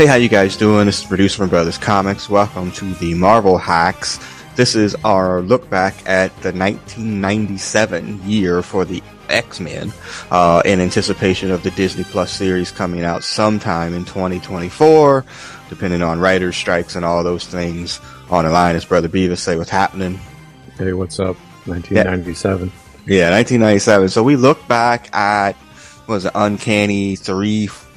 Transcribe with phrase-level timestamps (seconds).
[0.00, 0.86] Hey, how you guys doing?
[0.86, 2.30] This is producer from Brothers Comics.
[2.30, 4.18] Welcome to the Marvel Hacks.
[4.56, 9.92] This is our look back at the 1997 year for the X-Men,
[10.30, 15.22] uh, in anticipation of the Disney Plus series coming out sometime in 2024,
[15.68, 18.00] depending on writers' strikes and all those things.
[18.30, 19.40] On the line is Brother Beavis.
[19.40, 20.18] Say what's happening.
[20.78, 21.36] Hey, what's up?
[21.66, 22.72] 1997.
[23.04, 24.08] Yeah, 1997.
[24.08, 25.56] So we look back at
[26.06, 27.16] was it Uncanny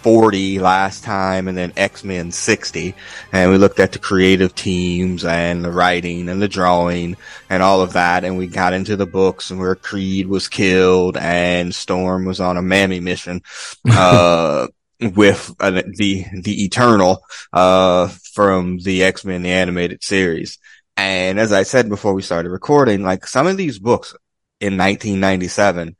[0.04, 2.94] 340 last time, and then X Men 60,
[3.32, 7.16] and we looked at the creative teams and the writing and the drawing
[7.50, 11.16] and all of that, and we got into the books and where Creed was killed
[11.18, 13.42] and Storm was on a mammy mission.
[13.94, 14.68] Uh,
[15.00, 20.60] with uh, the the Eternal uh, from the X Men the animated series.
[20.95, 24.16] And as I said before we started recording, like some of these books
[24.60, 25.95] in 1997,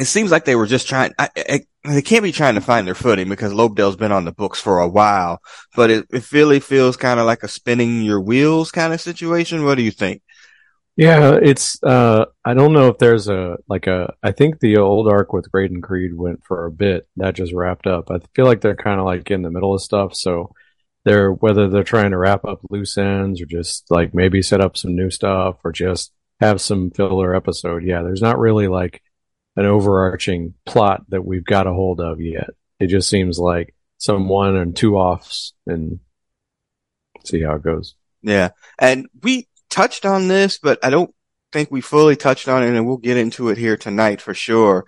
[0.00, 1.12] it seems like they were just trying.
[1.18, 4.32] I, I, they can't be trying to find their footing because Lobdell's been on the
[4.32, 5.40] books for a while,
[5.74, 9.64] but it, it really feels kind of like a spinning your wheels kind of situation.
[9.64, 10.22] What do you think?
[10.96, 15.08] Yeah, it's uh I don't know if there's a like a I think the old
[15.08, 17.08] arc with Graydon Creed went for a bit.
[17.16, 18.10] That just wrapped up.
[18.10, 20.52] I feel like they're kind of like in the middle of stuff, so
[21.04, 24.76] they're whether they're trying to wrap up loose ends or just like maybe set up
[24.76, 27.84] some new stuff or just have some filler episode.
[27.84, 29.02] Yeah, there's not really like
[29.56, 32.50] an overarching plot that we've got a hold of yet.
[32.78, 36.00] It just seems like some one and two offs and
[37.24, 37.94] see how it goes.
[38.22, 38.50] Yeah.
[38.78, 41.14] And we touched on this, but I don't
[41.52, 44.86] think we fully touched on it and we'll get into it here tonight for sure.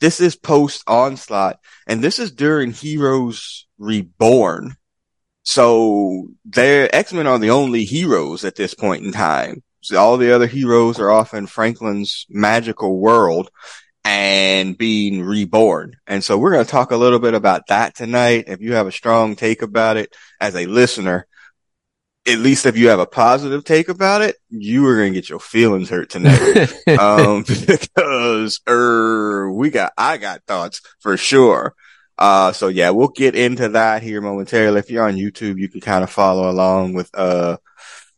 [0.00, 4.76] This is post onslaught and this is during Heroes Reborn.
[5.42, 9.62] So their X-Men are the only heroes at this point in time.
[9.80, 13.50] So all the other heroes are off in Franklin's magical world
[14.04, 15.96] and being reborn.
[16.06, 18.44] And so we're going to talk a little bit about that tonight.
[18.46, 21.26] If you have a strong take about it as a listener,
[22.26, 25.28] at least if you have a positive take about it, you are going to get
[25.28, 26.72] your feelings hurt tonight.
[26.98, 31.74] um, because, er, we got, I got thoughts for sure.
[32.18, 34.78] Uh, so yeah, we'll get into that here momentarily.
[34.78, 37.56] If you're on YouTube, you can kind of follow along with, uh,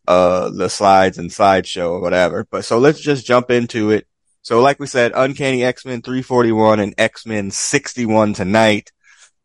[0.07, 2.45] uh, the slides and slideshow or whatever.
[2.49, 4.05] But so let's just jump into it.
[4.43, 8.91] So like we said, Uncanny X-Men 341 and X-Men 61 tonight.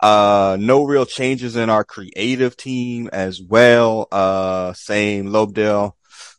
[0.01, 4.09] Uh, no real changes in our creative team as well.
[4.11, 5.93] Uh, same Lobdell,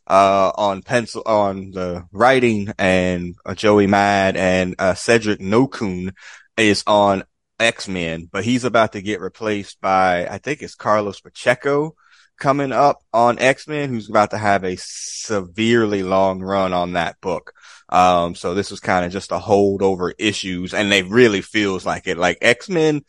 [0.06, 6.12] uh, on pencil, on the writing and uh, Joey Mad and, uh, Cedric Nocon
[6.58, 7.24] is on
[7.58, 11.94] X-Men, but he's about to get replaced by, I think it's Carlos Pacheco
[12.38, 17.54] coming up on X-Men, who's about to have a severely long run on that book.
[17.90, 22.06] Um, so this was kind of just a holdover issues and they really feels like
[22.06, 22.16] it.
[22.16, 23.02] Like X-Men,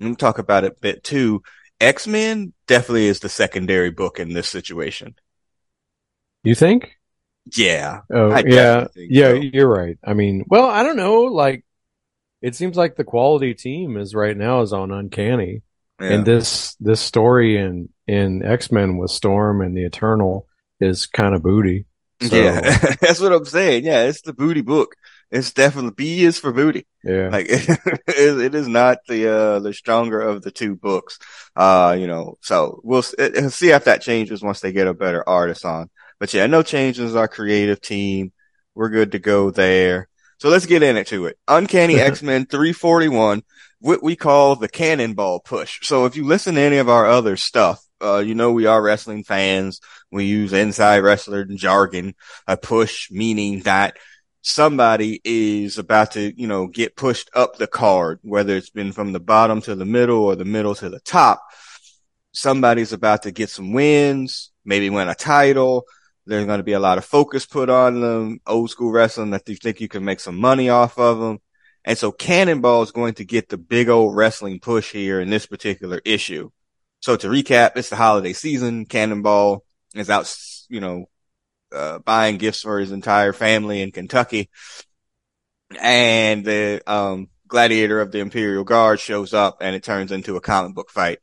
[0.00, 1.42] let me talk about it a bit too.
[1.80, 5.14] X-Men definitely is the secondary book in this situation.
[6.42, 6.96] You think?
[7.56, 8.00] Yeah.
[8.12, 8.88] Oh, yeah.
[8.96, 9.34] Yeah, so.
[9.34, 9.98] you're right.
[10.04, 11.22] I mean, well, I don't know.
[11.22, 11.64] Like,
[12.42, 15.62] it seems like the quality team is right now is on Uncanny.
[16.00, 16.08] Yeah.
[16.08, 20.48] And this, this story in, in X-Men with Storm and the Eternal
[20.80, 21.86] is kind of booty.
[22.28, 22.60] So, yeah.
[23.00, 23.84] That's what I'm saying.
[23.84, 24.04] Yeah.
[24.04, 24.94] It's the booty book.
[25.30, 26.86] It's definitely B is for booty.
[27.02, 27.28] yeah.
[27.28, 31.18] Like it, it is not the uh the stronger of the two books.
[31.56, 35.28] Uh, you know, so we'll it- see if that changes once they get a better
[35.28, 35.90] artist on.
[36.20, 37.16] But yeah, no changes.
[37.16, 38.32] Our creative team,
[38.74, 40.08] we're good to go there.
[40.38, 41.38] So let's get into it.
[41.48, 43.42] Uncanny X-Men 341,
[43.80, 45.80] what we call the cannonball push.
[45.86, 48.82] So if you listen to any of our other stuff, uh, you know, we are
[48.82, 49.80] wrestling fans.
[50.10, 52.14] We use inside wrestler jargon,
[52.46, 53.96] a push meaning that
[54.42, 59.12] somebody is about to, you know, get pushed up the card, whether it's been from
[59.12, 61.42] the bottom to the middle or the middle to the top.
[62.32, 65.86] Somebody's about to get some wins, maybe win a title.
[66.26, 69.48] There's going to be a lot of focus put on them, old school wrestling that
[69.48, 71.38] you think you can make some money off of them.
[71.84, 75.46] And so Cannonball is going to get the big old wrestling push here in this
[75.46, 76.50] particular issue.
[77.04, 78.86] So to recap, it's the holiday season.
[78.86, 79.62] Cannonball
[79.94, 80.34] is out,
[80.70, 81.04] you know,
[81.70, 84.48] uh, buying gifts for his entire family in Kentucky.
[85.78, 90.40] And the, um, gladiator of the Imperial Guard shows up and it turns into a
[90.40, 91.18] comic book fight.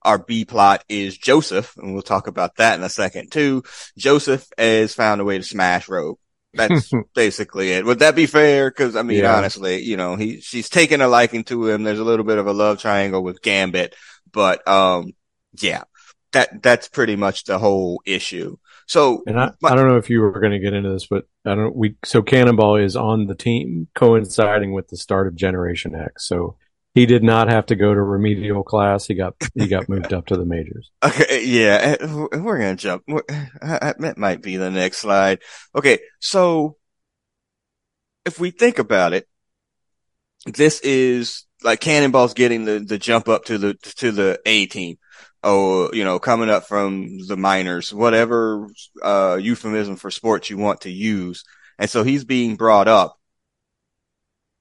[0.00, 3.62] Our B plot is Joseph, and we'll talk about that in a second too.
[3.98, 6.16] Joseph has found a way to smash Rogue.
[6.54, 7.84] That's basically it.
[7.84, 8.70] Would that be fair?
[8.70, 9.36] Cause I mean, Yeah.
[9.36, 11.82] honestly, you know, he, she's taken a liking to him.
[11.82, 13.94] There's a little bit of a love triangle with Gambit,
[14.32, 15.12] but, um,
[15.60, 15.84] yeah,
[16.32, 18.56] that, that's pretty much the whole issue.
[18.86, 21.06] So, And I, but- I don't know if you were going to get into this,
[21.06, 25.34] but I don't, we, so Cannonball is on the team coinciding with the start of
[25.34, 26.28] Generation X.
[26.28, 26.56] So
[26.96, 29.06] he did not have to go to remedial class.
[29.06, 30.90] He got he got moved up to the majors.
[31.04, 33.04] Okay, yeah, we're gonna jump.
[33.06, 35.40] That might be the next slide.
[35.74, 36.78] Okay, so
[38.24, 39.28] if we think about it,
[40.46, 44.96] this is like Cannonball's getting the the jump up to the to the A team.
[45.48, 48.68] Oh, you know, coming up from the minors, whatever
[49.00, 51.44] uh, euphemism for sports you want to use,
[51.78, 53.16] and so he's being brought up.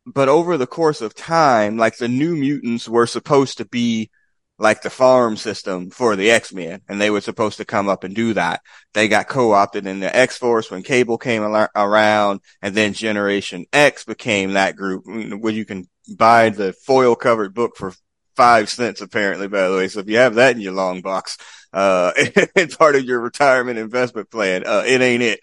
[0.06, 4.12] But over the course of time, like the new mutants were supposed to be
[4.58, 8.16] like the farm system for the X-Men and they were supposed to come up and
[8.16, 8.62] do that.
[8.94, 14.06] They got co-opted in the X-Force when Cable came al- around and then Generation X
[14.06, 15.04] became that group.
[15.06, 17.94] Where you can buy the foil covered book for
[18.36, 19.88] five cents apparently, by the way.
[19.88, 21.38] So if you have that in your long box,
[21.74, 25.40] uh, it's part of your retirement investment plan, uh, it ain't it.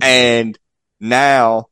[0.00, 0.58] And
[1.00, 1.66] now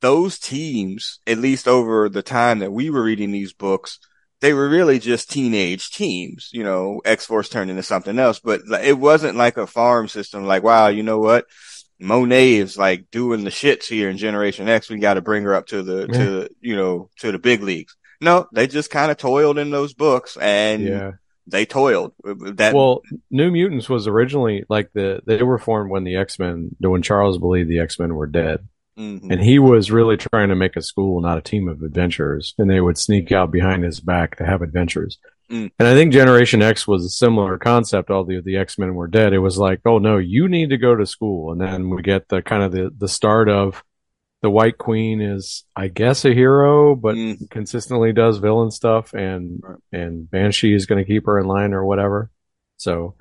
[0.00, 3.98] those teams, at least over the time that we were reading these books,
[4.40, 6.50] they were really just teenage teams.
[6.52, 10.44] You know, X Force turned into something else, but it wasn't like a farm system.
[10.44, 11.46] Like, wow, you know what?
[11.98, 14.90] Monet is like doing the shits here in Generation X.
[14.90, 16.18] We got to bring her up to the, yeah.
[16.18, 17.96] to you know, to the big leagues.
[18.24, 21.10] No, they just kind of toiled in those books and yeah.
[21.46, 22.14] they toiled.
[22.24, 26.74] That well, New Mutants was originally like the they were formed when the X Men,
[26.80, 28.66] when Charles believed the X Men were dead.
[28.98, 29.30] Mm-hmm.
[29.30, 32.54] And he was really trying to make a school, not a team of adventurers.
[32.58, 35.18] And they would sneak out behind his back to have adventures.
[35.50, 35.70] Mm.
[35.78, 38.10] And I think Generation X was a similar concept.
[38.10, 40.94] Although the X Men were dead, it was like, oh no, you need to go
[40.94, 41.52] to school.
[41.52, 43.82] And then we get the kind of the, the start of
[44.44, 47.50] the White Queen is, I guess, a hero, but mm.
[47.50, 49.12] consistently does villain stuff.
[49.14, 49.78] And, right.
[49.90, 52.30] and Banshee is going to keep her in line or whatever.
[52.76, 53.16] So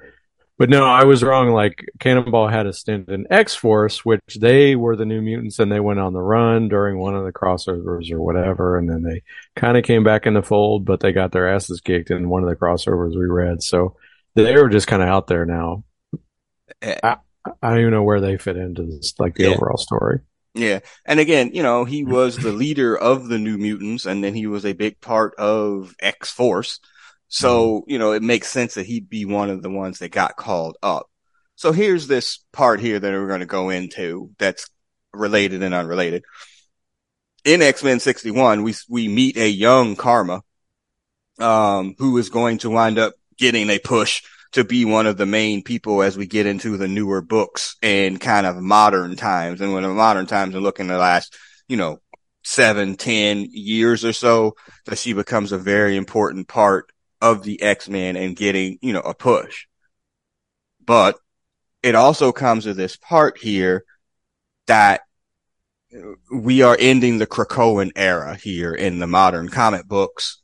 [0.57, 1.49] but no, I was wrong.
[1.49, 5.71] Like Cannonball had a stint in X Force, which they were the New Mutants, and
[5.71, 9.23] they went on the run during one of the crossovers or whatever, and then they
[9.55, 12.43] kind of came back in the fold, but they got their asses kicked in one
[12.43, 13.63] of the crossovers we read.
[13.63, 13.97] So
[14.35, 15.83] they were just kind of out there now.
[16.81, 16.99] Eh.
[17.01, 17.17] I,
[17.61, 19.49] I, don't even know where they fit into this, like the yeah.
[19.49, 20.19] overall story.
[20.55, 20.79] Yeah.
[21.05, 24.47] And again, you know, he was the leader of the New Mutants, and then he
[24.47, 26.79] was a big part of X Force.
[27.27, 27.91] So, mm-hmm.
[27.91, 30.77] you know, it makes sense that he'd be one of the ones that got called
[30.83, 31.09] up.
[31.55, 34.69] So here's this part here that we're going to go into that's
[35.13, 36.23] related and unrelated.
[37.45, 40.43] In X-Men 61, we, we meet a young Karma,
[41.39, 44.23] um, who is going to wind up getting a push
[44.53, 48.21] to be one of the main people as we get into the newer books and
[48.21, 49.61] kind of modern times.
[49.61, 51.35] And when the modern times are looking the last,
[51.67, 51.99] you know,
[52.43, 54.55] seven, ten years or so,
[54.85, 56.91] that she becomes a very important part
[57.21, 59.65] of the X-Men and getting, you know, a push.
[60.85, 61.17] But
[61.81, 63.85] it also comes to this part here
[64.67, 65.01] that
[66.31, 70.41] we are ending the Krakoan era here in the modern comic books.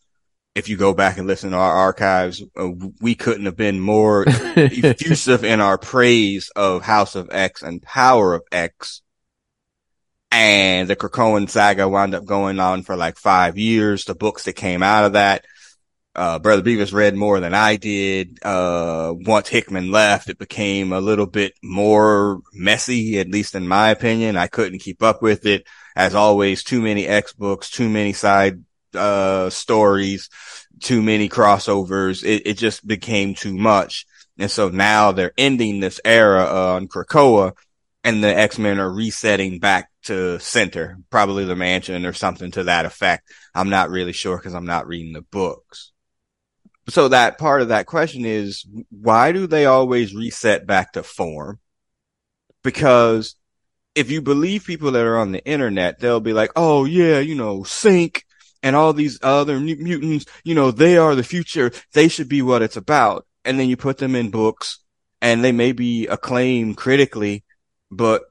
[0.55, 2.69] If you go back and listen to our archives, uh,
[2.99, 8.33] we couldn't have been more effusive in our praise of House of X and Power
[8.33, 9.01] of X.
[10.31, 14.05] And the Krakoan saga wound up going on for like five years.
[14.05, 15.45] The books that came out of that
[16.15, 18.39] uh, Brother Beavis read more than I did.
[18.43, 23.89] Uh, once Hickman left, it became a little bit more messy, at least in my
[23.89, 24.35] opinion.
[24.35, 25.65] I couldn't keep up with it.
[25.95, 28.63] As always, too many X books, too many side,
[28.95, 30.29] uh, stories,
[30.79, 32.23] too many crossovers.
[32.23, 34.05] It, it just became too much.
[34.37, 37.53] And so now they're ending this era on Krakoa
[38.03, 42.85] and the X-Men are resetting back to center, probably the mansion or something to that
[42.85, 43.29] effect.
[43.53, 45.91] I'm not really sure because I'm not reading the books
[46.89, 51.59] so that part of that question is why do they always reset back to form?
[52.63, 53.35] Because
[53.95, 57.35] if you believe people that are on the internet, they'll be like, oh yeah, you
[57.35, 58.23] know, Synch
[58.61, 61.71] and all these other mutants, you know, they are the future.
[61.93, 63.25] They should be what it's about.
[63.45, 64.79] And then you put them in books
[65.21, 67.43] and they may be acclaimed critically,
[67.89, 68.23] but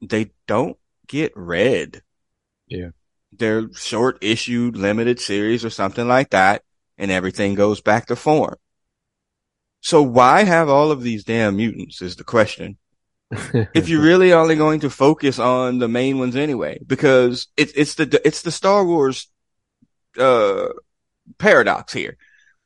[0.00, 2.02] they don't get read.
[2.66, 2.90] Yeah.
[3.32, 6.62] They're short issued limited series or something like that
[6.98, 8.56] and everything goes back to form.
[9.80, 12.76] So why have all of these damn mutants is the question.
[13.30, 17.94] if you're really only going to focus on the main ones anyway, because it's, it's
[17.94, 19.28] the, it's the Star Wars,
[20.18, 20.68] uh,
[21.38, 22.16] paradox here.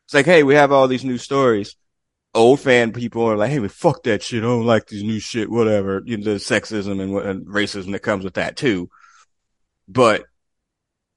[0.06, 1.76] It's like, hey, we have all these new stories.
[2.34, 4.42] Old fan people are like, hey, we fuck that shit.
[4.42, 6.02] I don't like these new shit, whatever.
[6.04, 8.90] You know, the sexism and, and racism that comes with that too.
[9.86, 10.24] But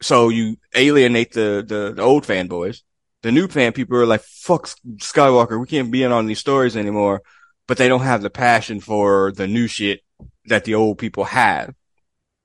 [0.02, 2.82] so you alienate the, the, the old fanboys
[3.22, 5.60] the new fan people are like, fuck Skywalker.
[5.60, 7.22] We can't be in on these stories anymore,
[7.68, 10.02] but they don't have the passion for the new shit
[10.46, 11.74] that the old people have.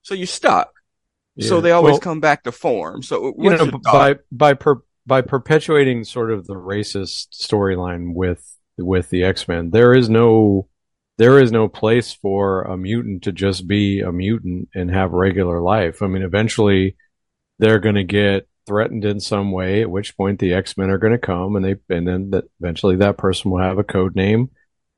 [0.03, 0.73] So you're stuck.
[1.37, 1.49] Yeah.
[1.49, 3.03] So they always well, come back to form.
[3.03, 8.47] So you know, by, by per, by perpetuating sort of the racist storyline with
[8.79, 10.69] with the X-Men, there is no
[11.19, 15.61] there is no place for a mutant to just be a mutant and have regular
[15.61, 16.03] life.
[16.03, 16.97] I mean, eventually
[17.59, 21.13] they're going to get threatened in some way, at which point the X-Men are going
[21.13, 24.51] to come and they and then that eventually that person will have a code name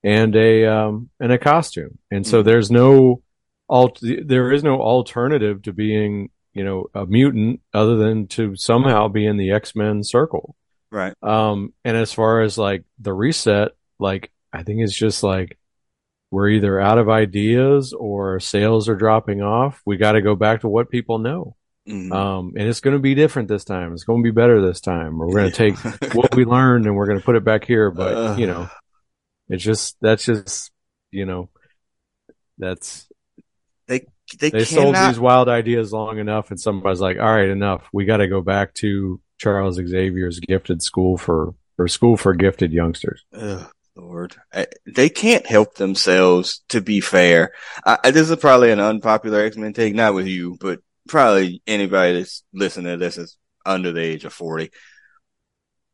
[0.03, 1.99] and a um and a costume.
[2.11, 2.49] And so mm-hmm.
[2.49, 3.23] there's no
[3.69, 9.09] alt there is no alternative to being, you know, a mutant other than to somehow
[9.09, 10.57] be in the X-Men circle.
[10.91, 11.15] Right.
[11.23, 15.59] Um and as far as like the reset, like I think it's just like
[16.31, 19.81] we're either out of ideas or sales are dropping off.
[19.87, 21.57] We got to go back to what people know.
[21.89, 22.13] Mm-hmm.
[22.13, 23.93] Um, and it's going to be different this time.
[23.93, 25.19] It's going to be better this time.
[25.19, 25.77] We're going to take
[26.15, 27.91] what we learned and we're going to put it back here.
[27.91, 28.69] But uh, you know,
[29.49, 30.73] it's just that's just
[31.11, 31.51] you know,
[32.59, 33.07] that's
[33.87, 34.07] they
[34.39, 37.85] they, they sold these wild ideas long enough, and somebody's like, "All right, enough.
[37.93, 42.73] We got to go back to Charles Xavier's gifted school for for school for gifted
[42.73, 43.71] youngsters." Ugh.
[43.97, 44.35] Lord,
[44.87, 46.65] they can't help themselves.
[46.71, 47.53] To be fair,
[47.87, 52.19] I, this is probably an unpopular X Men take, not with you, but probably anybody
[52.19, 54.71] that's listening to this is under the age of 40.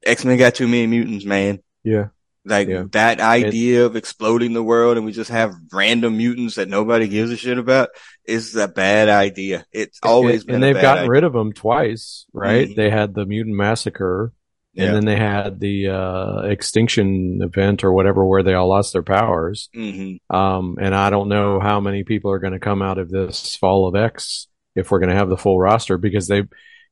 [0.04, 1.60] X Men got too many mutants, man.
[1.84, 2.08] Yeah.
[2.44, 2.84] Like yeah.
[2.92, 7.30] that idea of exploding the world and we just have random mutants that nobody gives
[7.30, 7.90] a shit about
[8.24, 9.66] is a bad idea.
[9.72, 11.10] It's always and, and they've gotten idea.
[11.10, 12.66] rid of them twice, right?
[12.66, 12.80] Mm-hmm.
[12.80, 14.32] They had the mutant massacre
[14.74, 14.86] yeah.
[14.86, 19.02] and then they had the uh, extinction event or whatever where they all lost their
[19.02, 19.68] powers.
[19.74, 20.34] Mm-hmm.
[20.34, 23.56] Um, and I don't know how many people are going to come out of this
[23.56, 26.44] fall of X if we're going to have the full roster because they,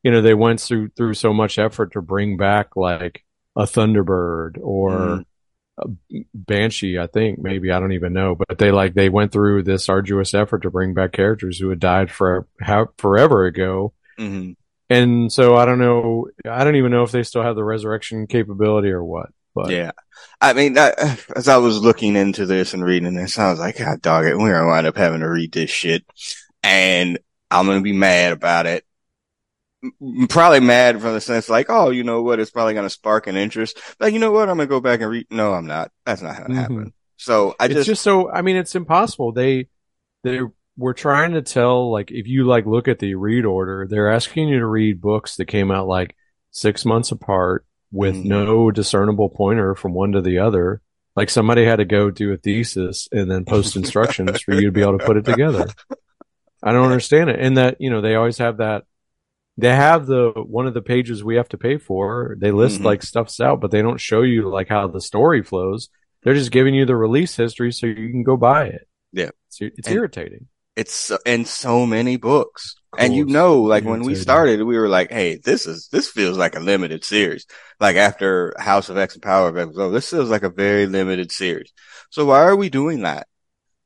[0.03, 3.25] you know, they went through through so much effort to bring back like
[3.57, 5.25] a Thunderbird or mm.
[6.35, 6.99] Banshee.
[6.99, 10.35] I think maybe I don't even know, but they like they went through this arduous
[10.35, 13.93] effort to bring back characters who had died for how, forever ago.
[14.19, 14.53] Mm-hmm.
[14.91, 16.29] And so I don't know.
[16.49, 19.31] I don't even know if they still have the resurrection capability or what.
[19.55, 19.91] But yeah,
[20.41, 24.01] I mean, as I was looking into this and reading this, I was like, God
[24.01, 26.05] dog it, we're gonna wind up having to read this shit.
[26.63, 27.19] And
[27.51, 28.85] I'm going to be mad about it.
[30.29, 32.41] Probably mad from the sense like, oh, you know what?
[32.41, 33.79] It's probably going to spark an interest.
[34.01, 34.49] Like, you know what?
[34.49, 35.27] I'm going to go back and read.
[35.31, 35.93] No, I'm not.
[36.05, 36.61] That's not going to mm-hmm.
[36.61, 36.93] happen.
[37.17, 39.33] So I just, it's just so, I mean, it's impossible.
[39.33, 39.69] They,
[40.25, 40.41] they
[40.77, 44.49] were trying to tell, like, if you like look at the read order, they're asking
[44.49, 46.17] you to read books that came out like
[46.51, 48.29] six months apart with mm-hmm.
[48.29, 50.81] no discernible pointer from one to the other.
[51.17, 54.73] Like somebody had to go do a thesis and then post instructions for you to
[54.73, 55.67] be able to put it together.
[56.63, 57.41] I don't understand it.
[57.41, 58.85] And that, you know, they always have that.
[59.59, 62.37] They have the one of the pages we have to pay for.
[62.39, 62.87] They list mm-hmm.
[62.87, 65.89] like stuff's out, but they don't show you like how the story flows.
[66.23, 68.89] They're just giving you the release history so you can go buy it.
[69.13, 69.31] Yeah.
[69.49, 70.47] It's, it's irritating.
[70.77, 72.77] It's in so many books.
[72.93, 73.05] Cool.
[73.05, 76.39] And you know, like when we started, we were like, Hey, this is, this feels
[76.39, 77.45] like a limited series.
[77.81, 80.87] Like after House of X and Power of X, oh, this feels like a very
[80.87, 81.73] limited series.
[82.11, 83.27] So why are we doing that?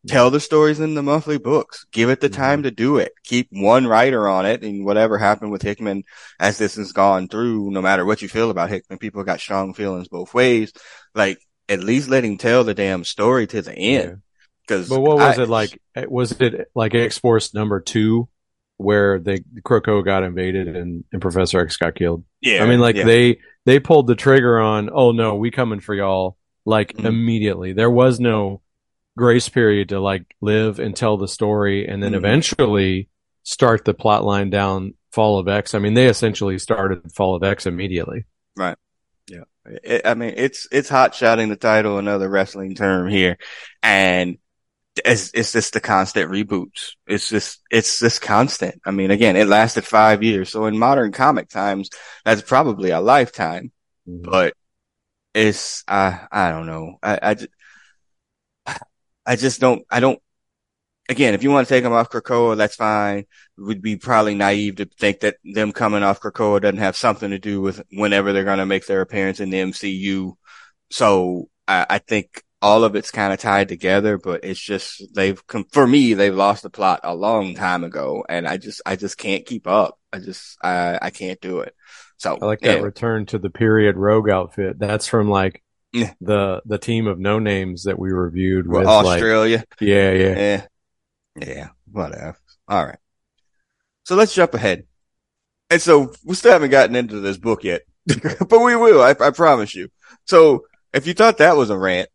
[0.09, 1.87] Tell the stories in the monthly books.
[1.93, 2.41] Give it the mm-hmm.
[2.41, 3.13] time to do it.
[3.23, 6.03] Keep one writer on it and whatever happened with Hickman
[6.41, 9.75] as this has gone through, no matter what you feel about Hickman, people got strong
[9.75, 10.73] feelings both ways.
[11.15, 14.23] Like at least let him tell the damn story to the end.
[14.67, 15.81] Cause but what was I, it like?
[16.09, 18.29] Was it like X Force number two
[18.79, 22.25] where the Krakoa got invaded and, and Professor X got killed?
[22.41, 22.65] Yeah.
[22.65, 23.05] I mean, like yeah.
[23.05, 27.07] they, they pulled the trigger on, oh no, we coming for y'all like mm-hmm.
[27.07, 27.73] immediately.
[27.73, 28.62] There was no,
[29.17, 32.25] grace period to like live and tell the story and then mm-hmm.
[32.25, 33.09] eventually
[33.43, 35.75] start the plot line down Fall of X.
[35.75, 38.25] I mean, they essentially started Fall of X immediately.
[38.57, 38.79] Right.
[39.29, 39.45] Yeah.
[39.67, 43.37] It, I mean, it's, it's hot shotting the title, another wrestling term here.
[43.83, 44.39] And
[45.05, 46.93] it's, it's just the constant reboots.
[47.07, 48.81] It's just, it's just constant.
[48.85, 50.51] I mean, again, it lasted five years.
[50.51, 51.91] So in modern comic times,
[52.25, 53.73] that's probably a lifetime,
[54.09, 54.31] mm-hmm.
[54.31, 54.55] but
[55.35, 56.99] it's, I, I don't know.
[57.03, 57.51] I, I just,
[59.27, 60.21] I just don't, I don't,
[61.09, 63.19] again, if you want to take them off Krakoa, that's fine.
[63.19, 63.27] It
[63.59, 67.39] would be probably naive to think that them coming off Krakoa doesn't have something to
[67.39, 70.33] do with whenever they're going to make their appearance in the MCU.
[70.91, 75.45] So I, I think all of it's kind of tied together, but it's just, they've,
[75.47, 78.97] come for me, they've lost the plot a long time ago and I just, I
[78.97, 79.99] just can't keep up.
[80.13, 81.75] I just, I, I can't do it.
[82.19, 82.85] So I like that yeah.
[82.85, 84.79] return to the period rogue outfit.
[84.79, 89.59] That's from like the the team of no names that we reviewed with Australia.
[89.59, 90.67] Like, yeah, yeah, yeah,
[91.47, 91.69] yeah.
[91.91, 92.37] Whatever.
[92.69, 92.99] All right.
[94.05, 94.85] So let's jump ahead.
[95.71, 99.03] And so we still haven't gotten into this book yet, but we will.
[99.03, 99.89] I, I promise you.
[100.27, 102.09] So if you thought that was a rant,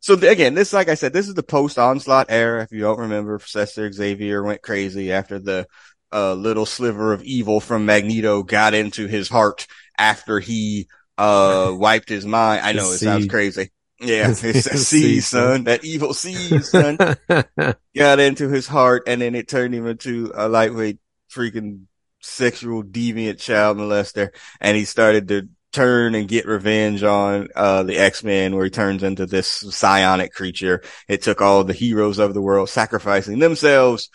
[0.00, 2.62] so again, this, like I said, this is the post onslaught era.
[2.62, 5.66] If you don't remember, Professor Xavier went crazy after the
[6.12, 9.66] uh, little sliver of evil from Magneto got into his heart
[9.98, 10.88] after he
[11.18, 12.62] uh wiped his mind.
[12.64, 13.70] I know it sounds crazy.
[14.00, 15.64] Yeah, it's a C, son.
[15.64, 16.96] That evil C, son.
[17.96, 20.98] got into his heart, and then it turned him into a lightweight,
[21.30, 21.82] freaking
[22.20, 27.98] sexual deviant child molester, and he started to turn and get revenge on uh the
[27.98, 30.82] X-Men where he turns into this psionic creature.
[31.08, 34.08] It took all the heroes of the world sacrificing themselves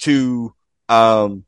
[0.00, 0.52] to
[0.88, 1.44] um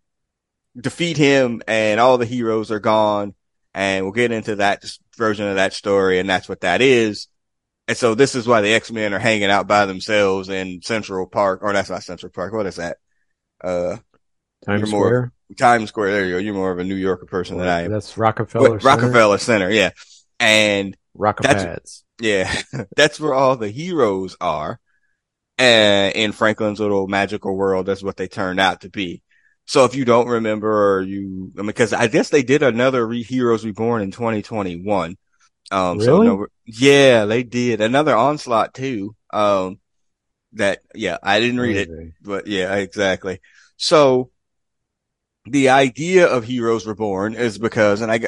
[0.78, 3.34] defeat him and all the heroes are gone
[3.74, 4.84] and we'll get into that
[5.16, 7.28] version of that story and that's what that is.
[7.86, 11.60] And so this is why the X-Men are hanging out by themselves in Central Park
[11.62, 12.52] or that's not Central Park.
[12.52, 12.98] What is that?
[13.62, 13.96] Uh
[14.64, 15.32] Times Square.
[15.56, 16.12] Times Square.
[16.12, 16.38] There you go.
[16.38, 17.92] You're more of a New Yorker person than I am.
[17.92, 18.80] That's Rockefeller.
[18.80, 18.86] Center?
[18.86, 19.70] Rockefeller Center.
[19.70, 19.90] Yeah.
[20.40, 22.02] And Rockepads.
[22.20, 22.52] Yeah.
[22.96, 24.80] that's where all the heroes are.
[25.56, 29.22] And in Franklin's little magical world, that's what they turned out to be.
[29.68, 33.06] So if you don't remember or you, I mean, cause I guess they did another
[33.06, 35.18] Re- Heroes Reborn in 2021.
[35.70, 36.06] Um, really?
[36.06, 39.14] so no, yeah, they did another onslaught too.
[39.30, 39.78] Um,
[40.54, 43.42] that, yeah, I didn't read it, but yeah, exactly.
[43.76, 44.30] So
[45.44, 48.20] the idea of Heroes Reborn is because, and I,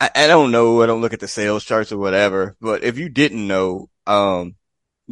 [0.00, 2.96] I, I don't know, I don't look at the sales charts or whatever, but if
[2.96, 4.54] you didn't know, um,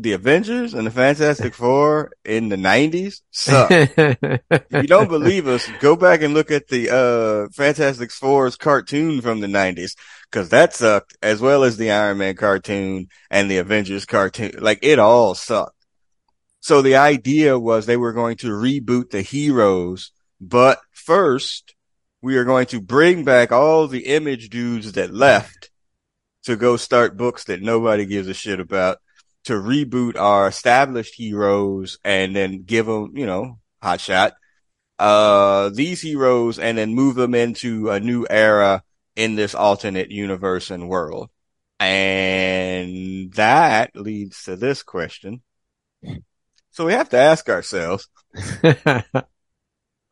[0.00, 3.70] the Avengers and the Fantastic Four in the nineties suck.
[3.70, 9.20] if you don't believe us, go back and look at the, uh, Fantastic Four's cartoon
[9.20, 9.96] from the nineties,
[10.30, 14.52] cause that sucked as well as the Iron Man cartoon and the Avengers cartoon.
[14.58, 15.74] Like it all sucked.
[16.60, 21.74] So the idea was they were going to reboot the heroes but first,
[22.22, 25.70] we are going to bring back all the image dudes that left
[26.44, 28.98] to go start books that nobody gives a shit about
[29.44, 34.34] to reboot our established heroes and then give them, you know, hot shot,
[34.98, 38.82] uh, these heroes and then move them into a new era
[39.16, 41.30] in this alternate universe and world.
[41.80, 45.42] And that leads to this question.
[46.70, 48.08] So we have to ask ourselves,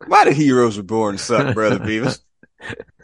[0.06, 2.20] Why did Heroes Reborn suck, brother Beavis?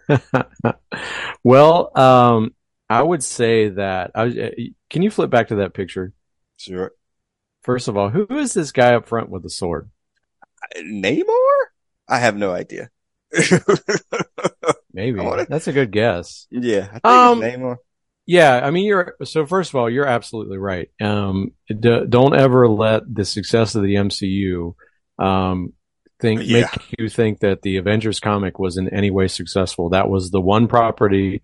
[1.44, 2.54] well, um,
[2.88, 4.50] I would say that I uh,
[4.90, 6.12] can you flip back to that picture?
[6.62, 6.92] Sure.
[7.62, 9.90] First of all, who is this guy up front with the sword?
[10.76, 11.56] Namor?
[12.08, 12.90] I have no idea.
[14.92, 15.46] Maybe wanna...
[15.48, 16.46] that's a good guess.
[16.50, 17.76] Yeah, um, Namor.
[18.26, 19.46] Yeah, I mean, you're so.
[19.46, 20.90] First of all, you're absolutely right.
[21.00, 24.74] Um, d- don't ever let the success of the MCU
[25.18, 25.72] um,
[26.20, 26.60] think yeah.
[26.60, 29.90] make you think that the Avengers comic was in any way successful.
[29.90, 31.42] That was the one property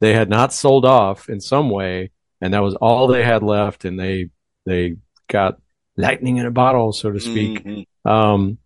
[0.00, 3.84] they had not sold off in some way, and that was all they had left,
[3.84, 4.30] and they
[4.64, 4.96] they
[5.28, 5.58] got
[5.96, 7.64] lightning in a bottle, so to speak.
[7.64, 8.10] Mm-hmm.
[8.10, 8.58] Um,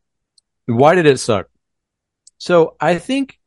[0.66, 1.46] why did it suck?
[2.38, 3.38] So I think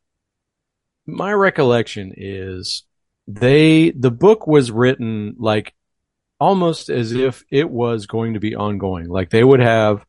[1.05, 2.83] my recollection is
[3.27, 5.73] they the book was written like
[6.39, 9.07] almost as if it was going to be ongoing.
[9.07, 10.05] Like they would have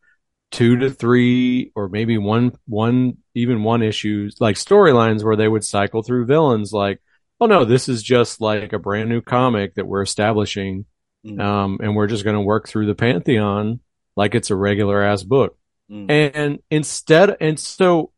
[0.53, 5.65] two to three or maybe one one even one issues like storylines where they would
[5.65, 7.01] cycle through villains like
[7.41, 10.85] oh no this is just like a brand new comic that we're establishing
[11.25, 11.41] mm.
[11.41, 13.81] um, and we're just going to work through the pantheon
[14.17, 15.57] like it's a regular ass book
[15.91, 16.11] mm.
[16.11, 18.11] and instead and so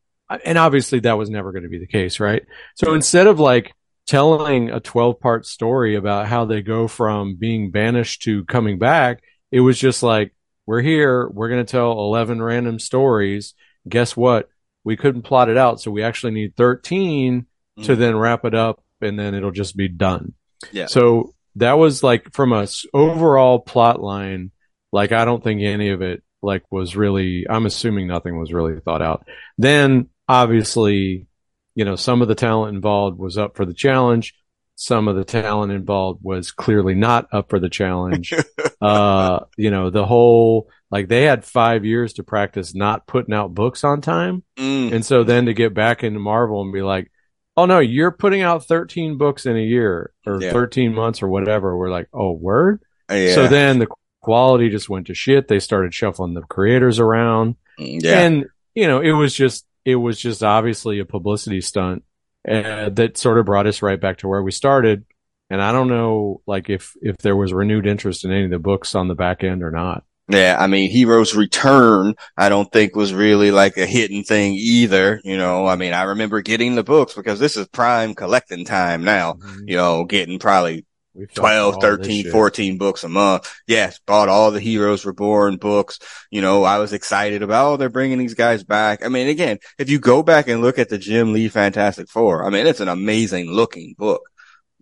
[0.45, 3.73] and obviously that was never going to be the case right so instead of like
[4.07, 9.23] telling a 12 part story about how they go from being banished to coming back
[9.51, 10.35] it was just like
[10.67, 11.29] we're here.
[11.29, 13.55] We're going to tell 11 random stories.
[13.89, 14.49] Guess what?
[14.83, 15.81] We couldn't plot it out.
[15.81, 17.83] So we actually need 13 mm-hmm.
[17.83, 20.35] to then wrap it up and then it'll just be done.
[20.73, 20.87] Yeah.
[20.87, 24.51] So that was like from a overall plot line.
[24.93, 28.79] Like, I don't think any of it like was really, I'm assuming nothing was really
[28.81, 29.27] thought out.
[29.59, 31.27] Then obviously,
[31.75, 34.35] you know, some of the talent involved was up for the challenge
[34.77, 38.33] some of the talent involved was clearly not up for the challenge.
[38.81, 43.55] uh, you know, the whole, like they had five years to practice not putting out
[43.55, 44.43] books on time.
[44.57, 44.93] Mm.
[44.93, 47.11] And so then to get back into Marvel and be like,
[47.57, 50.53] oh no, you're putting out 13 books in a year or yeah.
[50.53, 51.77] 13 months or whatever.
[51.77, 52.83] We're like, oh, word?
[53.11, 53.35] Yeah.
[53.35, 53.87] So then the
[54.21, 55.49] quality just went to shit.
[55.49, 57.57] They started shuffling the creators around.
[57.79, 58.21] Mm, yeah.
[58.21, 62.05] And, you know, it was just, it was just obviously a publicity stunt
[62.45, 65.05] and that sort of brought us right back to where we started.
[65.51, 68.59] And I don't know, like if if there was renewed interest in any of the
[68.59, 70.05] books on the back end or not.
[70.29, 75.21] Yeah, I mean, Heroes Return, I don't think was really like a hidden thing either.
[75.23, 79.05] You know, I mean, I remember getting the books because this is prime collecting time
[79.05, 79.69] now, mm-hmm.
[79.69, 83.53] you know, getting probably We fell for 12, 13, 14 books a month.
[83.67, 85.99] Yes, bought all the Heroes Reborn books.
[86.31, 89.05] You know, I was excited about, oh, they're bringing these guys back.
[89.05, 92.45] I mean, again, if you go back and look at the Jim Lee Fantastic Four,
[92.45, 94.23] I mean, it's an amazing looking book,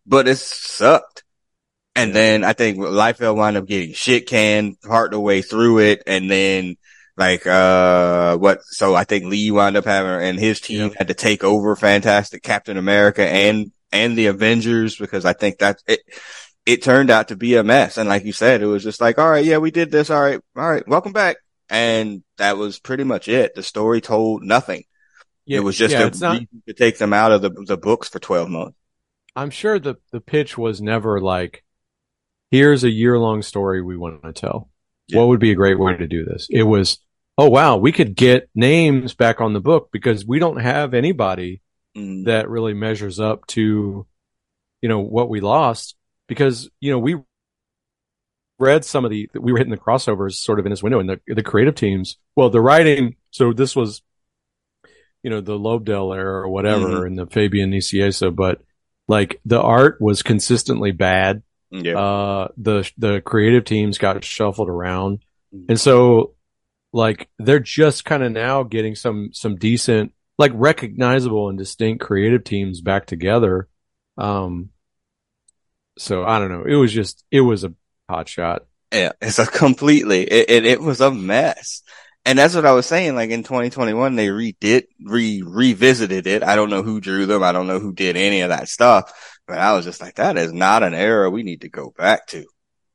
[0.07, 1.25] but it sucked.
[1.95, 5.81] And then I think Liefeld wound up getting shit canned part of the way through
[5.81, 6.03] it.
[6.07, 6.77] And then
[7.17, 11.15] like, uh, what, so I think Lee wound up having, and his team had to
[11.15, 16.01] take over Fantastic Captain America and, and the Avengers because I think that's it.
[16.65, 17.99] It turned out to be a mess.
[17.99, 20.11] And like you said, it was just like, all right, yeah, we did this.
[20.11, 20.41] All right.
[20.57, 20.87] All right.
[20.87, 21.37] Welcome back.
[21.69, 23.55] And that was pretty much it.
[23.55, 24.85] The story told nothing.
[25.45, 26.43] Yeah, it was just yeah, a not.
[26.69, 28.77] to take them out of the, the books for 12 months.
[29.35, 31.65] I'm sure the the pitch was never like,
[32.53, 34.71] here's a year long story we want to tell.
[35.09, 35.19] Yeah.
[35.19, 36.47] What would be a great way to do this?
[36.49, 36.99] It was,
[37.37, 41.63] oh wow, we could get names back on the book because we don't have anybody
[41.97, 44.07] Mm, that really measures up to,
[44.81, 45.95] you know, what we lost
[46.27, 47.17] because, you know, we
[48.59, 51.11] read some of the, we were hitting the crossovers sort of in this window and
[51.11, 54.01] the, the creative teams, well, the writing, so this was,
[55.23, 58.63] you know, the Lobdell era or whatever and the Fabian Nicieza, but
[59.07, 61.43] like the art was consistently bad.
[61.73, 61.99] Yeah.
[61.99, 65.25] Uh, the, the creative teams got shuffled around.
[65.69, 66.35] And so
[66.93, 72.45] like they're just kind of now getting some, some decent, like recognizable and distinct creative
[72.45, 73.69] teams back together.
[74.17, 74.71] Um,
[75.99, 76.65] so I don't know.
[76.65, 77.75] It was just, it was a
[78.09, 78.65] hot shot.
[78.93, 81.83] Yeah, it's a completely, it, it, it was a mess.
[82.25, 83.15] And that's what I was saying.
[83.15, 86.43] Like in 2021, they redid, re, revisited it.
[86.43, 87.43] I don't know who drew them.
[87.43, 90.37] I don't know who did any of that stuff, but I was just like, that
[90.37, 92.45] is not an era we need to go back to.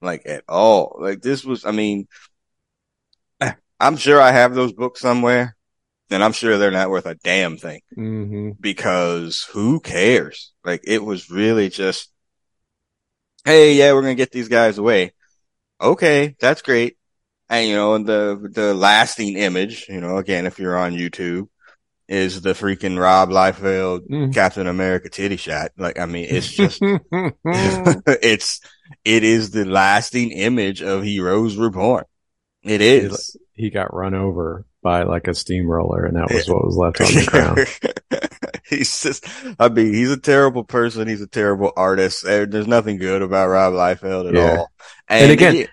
[0.02, 0.98] Like at all.
[1.00, 2.08] Like this was, I mean,
[3.80, 5.56] I'm sure I have those books somewhere
[6.10, 10.54] and I'm sure they're not worth a damn thing hmm because who cares?
[10.64, 12.12] Like it was really just,
[13.46, 15.14] Hey, yeah, we're going to get these guys away.
[15.82, 16.36] Okay.
[16.40, 16.98] That's great.
[17.50, 21.48] And you know, the, the lasting image, you know, again, if you're on YouTube
[22.08, 24.34] is the freaking Rob Liefeld Mhm.
[24.34, 25.72] Captain America titty shot.
[25.78, 26.80] Like, I mean, it's just,
[27.46, 28.62] it's,
[29.04, 32.06] it is the lasting image of Heroes Reborn.
[32.64, 33.36] It is.
[33.54, 37.08] he got run over by like a steamroller and that was what was left on
[37.08, 37.26] the
[38.20, 38.60] ground.
[38.70, 39.26] he's just,
[39.60, 41.08] I mean, he's a terrible person.
[41.08, 42.24] He's a terrible artist.
[42.24, 44.58] There's nothing good about Rob Liefeld at Yeah.
[44.60, 44.72] all.
[45.10, 45.68] And again, he-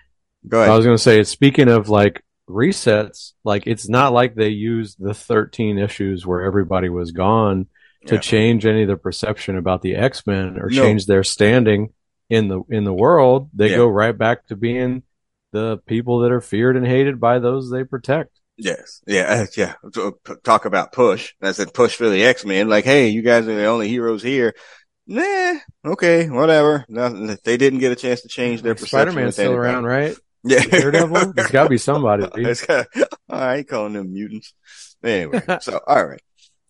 [0.47, 0.71] go ahead.
[0.71, 4.97] I was going to say, speaking of like resets, like it's not like they used
[4.99, 7.67] the 13 issues where everybody was gone
[8.07, 8.21] to Yeah.
[8.21, 10.81] change any of the perception about the X-Men or No.
[10.83, 11.89] change their standing
[12.29, 13.49] in the, in the world.
[13.53, 13.77] They Yeah.
[13.77, 15.03] go right back to being
[15.53, 18.29] the people that are feared and hated by those they protect.
[18.57, 19.01] Yes.
[19.07, 19.43] Yeah.
[19.43, 19.73] uh, Yeah.
[20.43, 21.33] Talk about push.
[21.41, 22.69] That's a push for the X-Men.
[22.69, 24.53] Like, hey, you guys are the only heroes here.
[25.07, 25.55] Nah.
[25.85, 26.29] Okay.
[26.29, 26.85] Whatever.
[26.87, 27.37] Nothing.
[27.43, 28.87] They didn't get a chance to change their perception.
[29.11, 30.15] Spider-Man's still around, right?
[30.45, 30.61] Yeah.
[30.61, 31.33] Daredevil?
[31.33, 32.27] There's gotta be somebody.
[32.35, 32.87] It's got,
[33.29, 34.53] I ain't calling them mutants.
[35.03, 36.21] Anyway, so all right.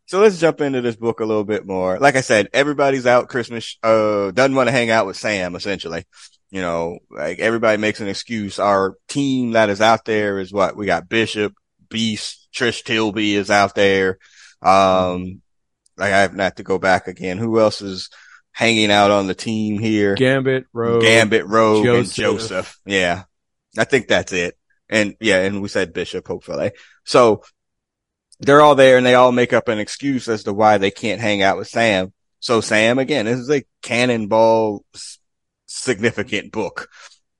[0.07, 1.97] So let's jump into this book a little bit more.
[1.99, 6.05] Like I said, everybody's out Christmas, uh, doesn't want to hang out with Sam, essentially.
[6.51, 8.59] You know, like everybody makes an excuse.
[8.59, 10.77] Our team that is out there is what?
[10.77, 11.53] We got Bishop,
[11.89, 14.19] Beast, Trish Tilby is out there.
[14.61, 15.41] Um,
[15.97, 17.37] like I have not to go back again.
[17.37, 18.09] Who else is
[18.51, 20.15] hanging out on the team here?
[20.15, 21.01] Gambit, Rogue.
[21.01, 22.15] Gambit, Rogue, and Joseph.
[22.15, 22.79] Joseph.
[22.85, 23.23] Yeah.
[23.77, 24.57] I think that's it.
[24.89, 26.71] And yeah, and we said Bishop, hopefully.
[27.03, 27.43] So
[28.39, 31.21] they're all there and they all make up an excuse as to why they can't
[31.21, 32.13] hang out with Sam.
[32.39, 34.85] So Sam, again, this is a cannonball
[35.65, 36.89] significant book,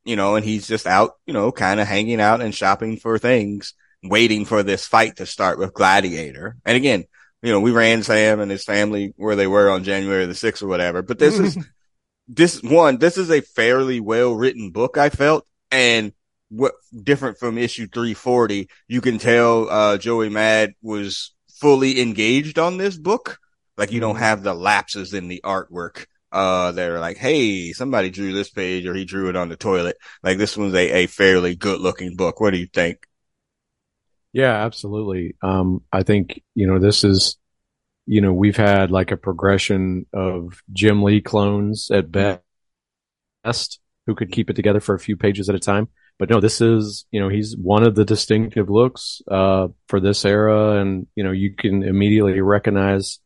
[0.04, 3.20] you know, and he's just out, you know, kind of hanging out and shopping for
[3.20, 6.58] things, waiting for this fight to start with Gladiator.
[6.66, 7.06] And again,
[7.42, 10.64] you know, we ran Sam and his family where they were on January the 6th
[10.64, 11.58] or whatever, but this is,
[12.28, 15.46] this one, this is a fairly well written book, I felt.
[15.70, 16.14] And
[16.50, 22.78] what different from issue 340, you can tell, uh, Joey Mad was fully engaged on
[22.78, 23.40] this book.
[23.78, 24.20] Like you don't Mhm.
[24.20, 26.06] have the lapses in the artwork.
[26.32, 29.98] Uh, they're like, Hey, somebody drew this page or he drew it on the toilet.
[30.24, 32.40] Like this one's a, a fairly good looking book.
[32.40, 33.06] What do you think?
[34.34, 35.36] Yeah, absolutely.
[35.42, 37.38] Um, I think, you know, this is,
[38.08, 42.42] you know, we've had like a progression of Jim Lee clones at best
[44.06, 45.90] who could keep it together for a few pages at a time.
[46.18, 50.24] But no, this is, you know, he's one of the distinctive looks, uh, for this
[50.24, 50.80] era.
[50.80, 53.20] And, you know, you can immediately recognize,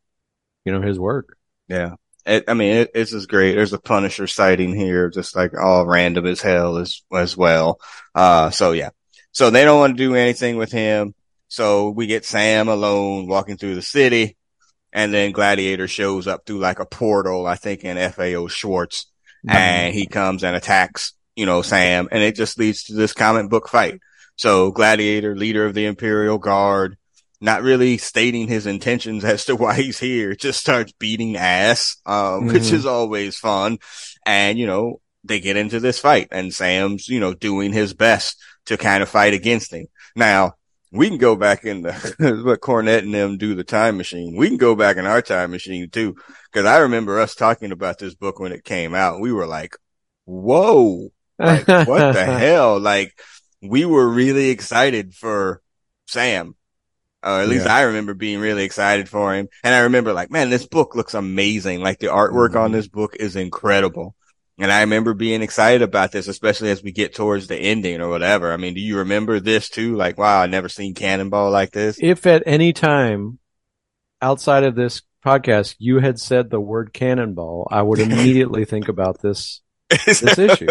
[0.64, 1.36] you know, his work.
[1.68, 1.94] Yeah.
[2.26, 3.54] It, I mean, it, it's just great.
[3.54, 7.80] There's a Punisher sighting here, just like all random as hell as, as well.
[8.14, 8.90] Uh, so yeah.
[9.32, 11.14] So they don't want to do anything with him.
[11.48, 14.36] So we get Sam alone walking through the city
[14.92, 19.06] and then Gladiator shows up through like a portal, I think in FAO Schwarz
[19.48, 23.48] and he comes and attacks, you know, Sam and it just leads to this comic
[23.48, 23.98] book fight.
[24.36, 26.98] So Gladiator, leader of the Imperial Guard,
[27.40, 32.14] not really stating his intentions as to why he's here, just starts beating ass, um,
[32.14, 32.46] mm-hmm.
[32.52, 33.78] which is always fun.
[34.26, 38.36] And, you know, they get into this fight and Sam's, you know, doing his best
[38.66, 39.86] to kind of fight against him.
[40.14, 40.56] Now,
[40.92, 41.92] we can go back in the,
[42.44, 44.36] what Cornette and them do the time machine.
[44.36, 46.16] We can go back in our time machine too.
[46.52, 49.20] Cause I remember us talking about this book when it came out.
[49.20, 49.74] We were like,
[50.26, 52.78] whoa, like, what the hell?
[52.78, 53.18] Like,
[53.62, 55.62] we were really excited for
[56.06, 56.54] Sam.
[57.22, 57.74] Uh, at least yeah.
[57.74, 59.48] I remember being really excited for him.
[59.62, 61.80] And I remember like, man, this book looks amazing.
[61.80, 62.58] Like the artwork mm-hmm.
[62.58, 64.14] on this book is incredible.
[64.58, 68.08] And I remember being excited about this, especially as we get towards the ending or
[68.08, 68.52] whatever.
[68.52, 69.96] I mean, do you remember this too?
[69.96, 71.98] Like, wow, I never seen Cannonball like this.
[72.00, 73.38] If at any time
[74.20, 79.20] outside of this podcast you had said the word Cannonball, I would immediately think about
[79.20, 79.60] this
[80.06, 80.68] this issue.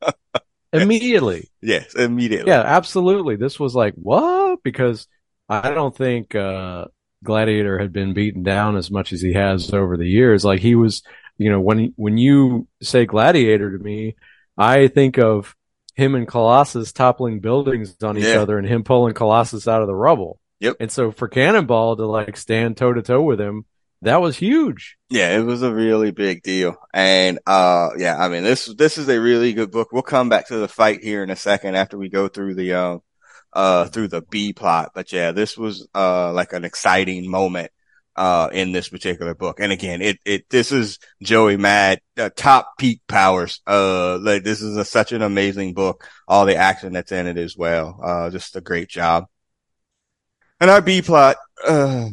[0.72, 1.48] immediately.
[1.60, 2.50] Yes, immediately.
[2.50, 3.36] Yeah, absolutely.
[3.36, 4.62] This was like what?
[4.62, 5.06] Because
[5.48, 6.86] I don't think uh,
[7.24, 10.44] Gladiator had been beaten down as much as he has over the years.
[10.44, 11.02] Like he was
[11.38, 14.16] you know, when when you say gladiator to me,
[14.56, 15.54] I think of
[15.94, 18.40] him and Colossus toppling buildings on each yeah.
[18.40, 20.40] other and him pulling Colossus out of the rubble.
[20.60, 20.76] Yep.
[20.80, 23.64] And so for Cannonball to like stand toe to toe with him,
[24.02, 24.96] that was huge.
[25.10, 26.76] Yeah, it was a really big deal.
[26.92, 29.88] And uh yeah, I mean this this is a really good book.
[29.92, 32.72] We'll come back to the fight here in a second after we go through the
[32.74, 32.98] uh
[33.52, 34.92] uh through the B plot.
[34.94, 37.70] But yeah, this was uh like an exciting moment
[38.18, 39.60] uh, in this particular book.
[39.60, 43.60] And again, it, it, this is Joey Mad, uh, top peak powers.
[43.64, 46.04] Uh, like this is a, such an amazing book.
[46.26, 48.00] All the action that's in it as well.
[48.02, 49.26] Uh, just a great job.
[50.60, 52.08] And our B plot, uh,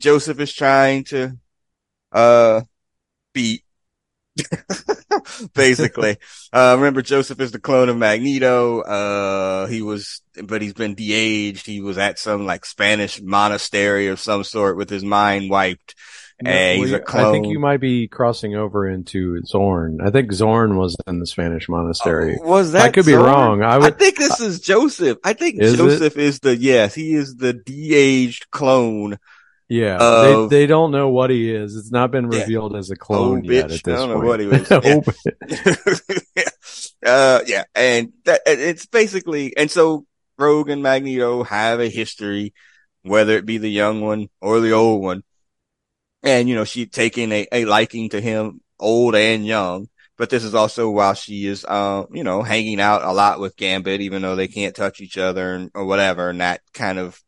[0.00, 1.38] Joseph is trying to,
[2.12, 2.62] uh,
[3.32, 3.62] beat
[5.54, 6.16] basically.
[6.52, 8.80] uh, remember Joseph is the clone of Magneto.
[8.80, 11.66] Uh, he was, but he's been de-aged.
[11.66, 15.94] He was at some like Spanish monastery of some sort with his mind wiped.
[16.44, 17.26] and he's a clone.
[17.26, 20.00] I think you might be crossing over into Zorn.
[20.02, 22.38] I think Zorn was in the Spanish monastery.
[22.40, 22.82] Oh, was that?
[22.82, 23.20] I could Zorn?
[23.20, 23.62] be wrong.
[23.62, 25.18] I, would, I think this is Joseph.
[25.24, 26.22] I think is Joseph it?
[26.22, 26.94] is the yes.
[26.94, 29.18] He is the de-aged clone
[29.70, 31.76] yeah, they, they don't know what he is.
[31.76, 32.78] It's not been revealed yeah.
[32.78, 33.66] as a clone oh, yet.
[33.66, 34.22] At this I don't point.
[34.22, 36.34] know what he was.
[36.36, 36.42] yeah.
[37.06, 40.06] uh, yeah, and that, it's basically, and so
[40.36, 42.52] Rogue and Magneto have a history,
[43.02, 45.22] whether it be the young one or the old one,
[46.24, 49.88] and you know she taking a, a liking to him, old and young.
[50.18, 53.56] But this is also while she is, uh, you know, hanging out a lot with
[53.56, 57.22] Gambit, even though they can't touch each other and, or whatever, and that kind of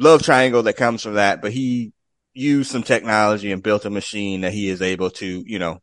[0.00, 1.92] love triangle that comes from that, but he
[2.32, 5.80] used some technology and built a machine that he is able to, you know,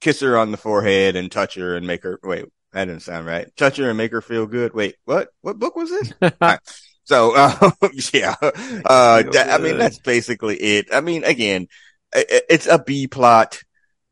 [0.00, 3.26] kiss her on the forehead and touch her and make her, wait, that didn't sound
[3.26, 3.54] right.
[3.56, 4.74] Touch her and make her feel good.
[4.74, 5.28] Wait, what?
[5.40, 6.12] What book was this?
[6.40, 6.58] right.
[7.04, 7.70] So, uh,
[8.12, 10.86] yeah, uh, that, I mean, that's basically it.
[10.92, 11.68] I mean, again,
[12.14, 13.62] it, it's a B plot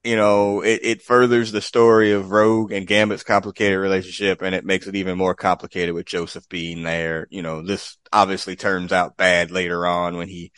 [0.04, 4.64] you know, it, it furthers the story of Rogue and Gambit's complicated relationship and it
[4.64, 7.28] makes it even more complicated with Joseph being there.
[7.30, 10.50] You know, this obviously turns out bad later on when he,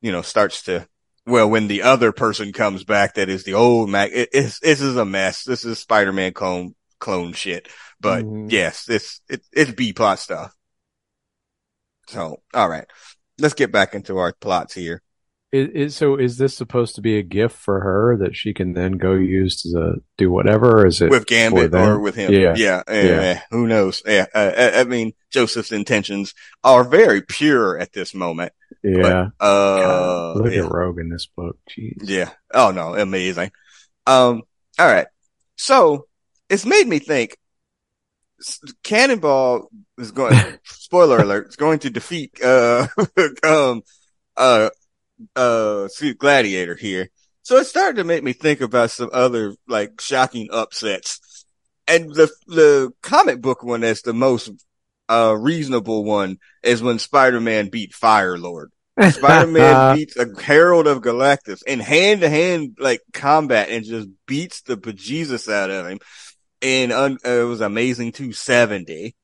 [0.00, 0.88] you know, starts to,
[1.24, 4.80] well, when the other person comes back that is the old Mac, it, it's, this
[4.80, 5.44] is a mess.
[5.44, 7.68] This is Spider-Man clone, clone shit.
[8.00, 8.48] But mm-hmm.
[8.50, 10.52] yes, this, it, it's B plot stuff.
[12.08, 12.86] So, all right.
[13.38, 15.00] Let's get back into our plots here.
[15.54, 18.72] Is, is, so is this supposed to be a gift for her that she can
[18.72, 20.80] then go use to do whatever?
[20.80, 22.32] Or is it with Gambit or with him?
[22.32, 23.02] Yeah, yeah, yeah.
[23.04, 23.40] yeah.
[23.52, 24.02] Who knows?
[24.04, 28.52] Yeah, I, I, mean, Joseph's intentions are very pure at this moment.
[28.82, 29.28] Yeah.
[29.38, 30.64] But, uh, God, look yeah.
[30.64, 31.56] at Rogue in this book.
[31.70, 31.98] Jeez.
[32.02, 32.30] Yeah.
[32.52, 33.52] Oh no, amazing.
[34.08, 34.42] Um.
[34.76, 35.06] All right.
[35.54, 36.08] So
[36.50, 37.38] it's made me think.
[38.82, 40.36] Cannonball is going.
[40.64, 41.50] spoiler alert!
[41.50, 42.88] Is going to defeat uh
[43.44, 43.84] um
[44.36, 44.70] uh
[45.36, 47.08] uh gladiator here.
[47.42, 51.44] So it started to make me think about some other like shocking upsets.
[51.86, 54.50] And the the comic book one that's the most
[55.08, 58.68] uh reasonable one is when Spider-Man beat Firelord.
[59.10, 64.62] Spider-Man beats a Herald of Galactus in hand to hand like combat and just beats
[64.62, 65.98] the bejesus out of him.
[66.62, 69.14] And un- uh, it was amazing 270.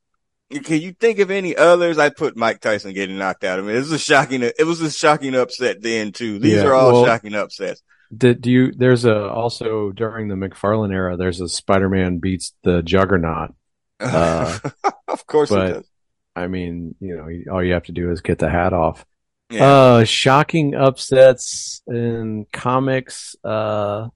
[0.51, 1.97] Can you think of any others?
[1.99, 3.61] I put Mike Tyson getting knocked out.
[3.61, 6.41] I mean, it was a shocking, it was a shocking upset then too.
[6.41, 7.83] These yeah, are all well, shocking upsets.
[8.17, 12.83] Did do you, there's a, also during the McFarlane era, there's a Spider-Man beats the
[12.83, 13.55] Juggernaut.
[14.01, 14.59] Uh,
[15.09, 15.85] of course but,
[16.35, 19.05] I mean, you know, all you have to do is get the hat off.
[19.51, 19.67] Yeah.
[19.67, 23.37] Uh, shocking upsets in comics.
[23.45, 24.09] Uh,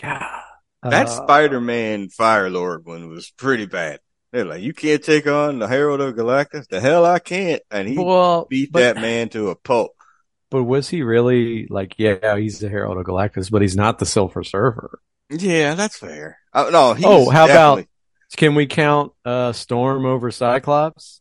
[0.00, 0.42] God.
[0.82, 4.00] That Uh, Spider-Man Firelord one was pretty bad.
[4.32, 6.68] They're like, you can't take on the Herald of Galactus.
[6.68, 7.62] The hell I can't.
[7.70, 9.92] And he well, beat but, that man to a pulp.
[10.50, 11.94] But was he really like?
[11.98, 15.00] Yeah, he's the Herald of Galactus, but he's not the Silver Surfer.
[15.30, 16.38] Yeah, that's fair.
[16.52, 17.84] Oh, no, he's Oh, how about-
[18.36, 21.20] Can we count uh, Storm over Cyclops?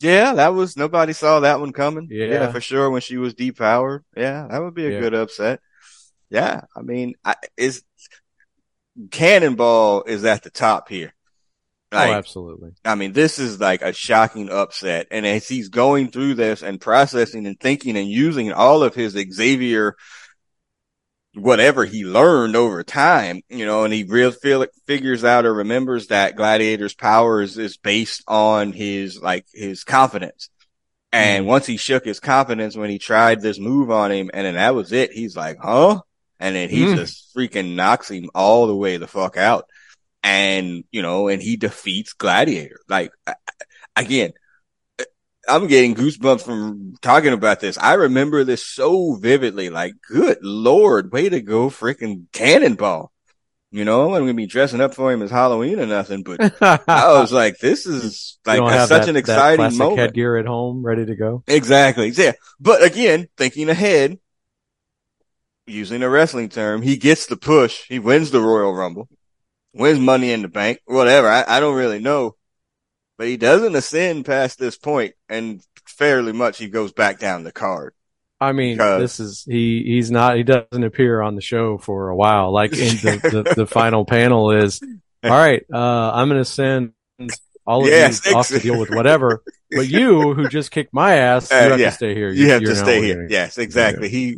[0.00, 2.08] Yeah, that was, nobody saw that one coming.
[2.10, 2.52] Yeah.
[2.52, 2.88] for sure.
[2.90, 4.00] When she was depowered.
[4.16, 5.00] Yeah, that would be a Yeah.
[5.00, 5.60] good upset.
[6.30, 6.62] Yeah.
[6.76, 7.82] I mean, I, is
[9.10, 11.12] Cannonball is at the top here.
[11.90, 12.72] Like, oh, absolutely.
[12.84, 15.06] I mean, this is like a shocking upset.
[15.10, 19.12] And as he's going through this and processing and thinking and using all of his
[19.12, 19.96] Xavier,
[21.34, 26.08] whatever he learned over time, you know, and he real feel figures out or remembers
[26.08, 30.50] that Gladiator's powers is based on his, like, his confidence.
[31.10, 34.54] And once he shook his confidence when he tried this move on him, and then
[34.54, 36.00] that was it, he's like, huh?
[36.38, 36.96] And then he Mm.
[36.96, 39.67] just freaking knocks him all the way the fuck out
[40.22, 42.80] and you know, and he defeats Gladiator.
[42.88, 43.10] Like
[43.96, 44.32] again,
[45.48, 47.78] I'm getting goosebumps from talking about this.
[47.78, 49.70] I remember this so vividly.
[49.70, 53.10] Like, good lord, way to go, freaking Cannonball.
[53.70, 57.18] You know, I'm gonna be dressing up for him as Halloween or nothing, but I
[57.20, 59.98] was like, this is like a- such that- an exciting moment.
[59.98, 61.42] headgear at home, ready to go.
[61.46, 62.08] Exactly.
[62.08, 62.32] Yeah.
[62.58, 64.18] But again, thinking ahead,
[65.66, 67.82] using a wrestling term, he gets the push.
[67.88, 69.06] He wins the Royal Rumble,
[69.72, 71.28] wins money in the bank, whatever.
[71.28, 72.36] I, I don't really know,
[73.16, 77.52] but he doesn't ascend past this point and fairly much he goes back down the
[77.52, 77.94] card.
[78.40, 79.82] I mean, Because- this is he.
[79.84, 80.36] He's not.
[80.36, 82.52] He doesn't appear on the show for a while.
[82.52, 84.80] Like in the the, the final panel is,
[85.24, 85.64] all right.
[85.72, 86.92] Uh, I'm going to send
[87.68, 89.42] all of Yes, you off to deal with whatever.
[89.70, 91.90] But you, who just kicked my ass, you Uh, have yeah.
[91.90, 92.30] to stay here.
[92.30, 93.26] You have you're to stay here.
[93.28, 94.08] Yes, exactly.
[94.08, 94.36] He,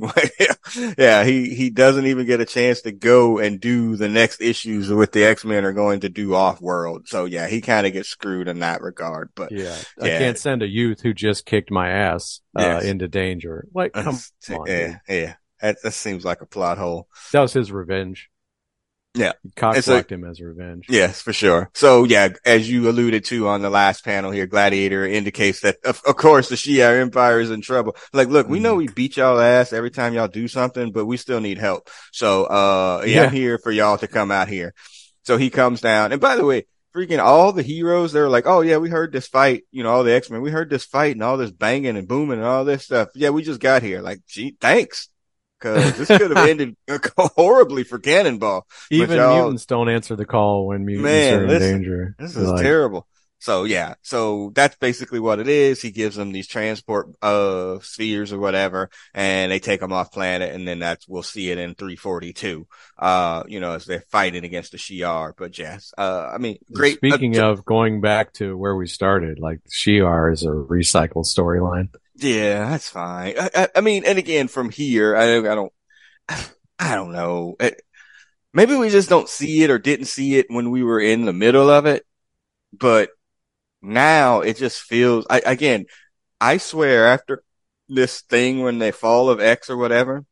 [0.99, 4.91] yeah, he, he doesn't even get a chance to go and do the next issues
[4.91, 7.07] with the X-Men are going to do off world.
[7.07, 10.63] So yeah, he kind of gets screwed in that regard, but Yeah, I can't send
[10.63, 13.67] a youth who just kicked my ass uh, into danger.
[13.73, 14.19] Like, come
[14.51, 14.99] on, yeah, dude.
[15.09, 15.35] yeah.
[15.63, 17.07] That, that seems like a plot hole.
[17.33, 18.31] that was his revenge.
[19.15, 19.33] Yeah.
[19.57, 20.87] Cock blocked him as revenge.
[20.89, 21.71] Yes, for sure.
[21.75, 26.01] So yeah, as you alluded to on the last panel here, Gladiator indicates that of,
[26.07, 27.97] of course the Shi'ar Empire is in trouble.
[28.13, 31.17] Like, look, we know we beat y'all ass every time y'all do something, but we
[31.17, 31.91] still need help.
[32.13, 33.25] So, uh, yeah, Yeah.
[33.25, 34.75] I'm here for y'all to come out here.
[35.25, 36.13] So he comes down.
[36.13, 39.27] And by the way, freaking all the heroes, they're like, Oh yeah, we heard this
[39.27, 42.07] fight, you know, all the X-Men, we heard this fight and all this banging and
[42.07, 43.09] booming and all this stuff.
[43.17, 44.03] Yeah, we just got here.
[44.03, 45.09] Like, gee, thanks.
[45.61, 46.77] Cause this could have ended
[47.17, 48.67] horribly for Cannonball.
[48.91, 52.17] Even mutants don't answer the call when mutants Man, are in listen, danger.
[52.19, 53.07] This is like, terrible.
[53.41, 55.81] So yeah, so that's basically what it is.
[55.81, 60.55] He gives them these transport uh spheres or whatever, and they take them off planet,
[60.55, 62.67] and then that's we'll see it in 342.
[62.99, 65.33] Uh, you know, as they're fighting against the Shi'ar.
[65.37, 66.99] But yes, uh, I mean, great.
[66.99, 71.89] Speaking uh, of going back to where we started, like Shi'ar is a recycled storyline.
[72.21, 73.35] Yeah, that's fine.
[73.39, 75.73] I, I, I mean, and again, from here, I don't, I don't,
[76.79, 77.57] I don't know.
[78.53, 81.33] Maybe we just don't see it or didn't see it when we were in the
[81.33, 82.05] middle of it,
[82.73, 83.11] but
[83.83, 85.87] now it just feels, I, again,
[86.41, 87.43] I swear after
[87.89, 90.25] this thing when they fall of X or whatever,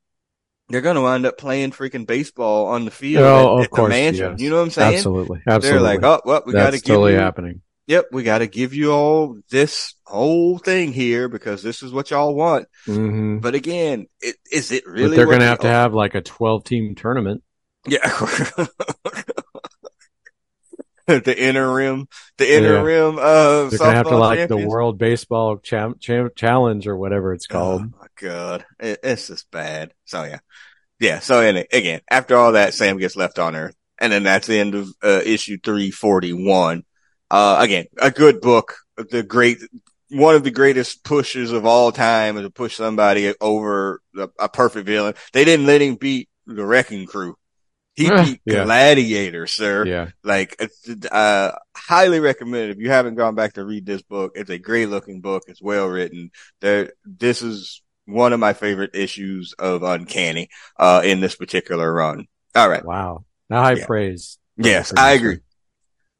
[0.68, 3.70] they're going to wind up playing freaking baseball on the field Oh, at, of at
[3.70, 4.32] the course, mansion.
[4.32, 4.40] yes.
[4.40, 4.94] You know what I'm saying?
[4.96, 5.70] Absolutely, absolutely.
[5.70, 7.62] They're like, oh, well, we got to That's give totally you, happening.
[7.88, 12.10] Yep, we got to give you all this whole thing here because this is what
[12.12, 12.68] y'all want.
[12.86, 15.16] hmm But again, it, is it But really?
[15.16, 17.42] they're going to have to have like a 12 team tournament.
[17.86, 18.06] Yeah.
[21.06, 22.82] the inner rim, the inner Yeah.
[22.82, 24.58] rim, uh, They're going to have to like the.
[24.58, 25.94] World Baseball Cham-
[26.36, 27.80] Challenge or whatever it's called.
[27.82, 29.94] Oh my god, it, it's just bad.
[30.04, 30.40] So yeah,
[31.00, 31.20] yeah.
[31.20, 34.58] So and again, after all that, Sam gets left on Earth, and then that's the
[34.58, 36.84] end of uh, issue three forty one.
[37.30, 38.76] Uh, again, a good book.
[38.96, 39.58] The great,
[40.10, 44.48] one of the greatest pushes of all time is to push somebody over a, a
[44.48, 45.14] perfect villain.
[45.32, 47.36] They didn't let him beat the Wrecking Crew.
[47.94, 48.64] He beat Yeah.
[48.64, 49.84] Gladiator, sir.
[49.84, 50.08] yeah.
[50.22, 50.56] Like,
[51.10, 54.32] uh, highly recommend if you haven't gone back to read this book.
[54.36, 55.42] It's a great looking book.
[55.48, 56.30] It's well written.
[56.60, 60.48] There, this is one of my favorite issues of Uncanny,
[60.78, 62.26] uh, in this particular run.
[62.54, 62.84] All right.
[62.84, 63.24] Wow.
[63.50, 63.86] Now high Yeah.
[63.86, 64.38] praise.
[64.56, 65.38] Yes, I agree.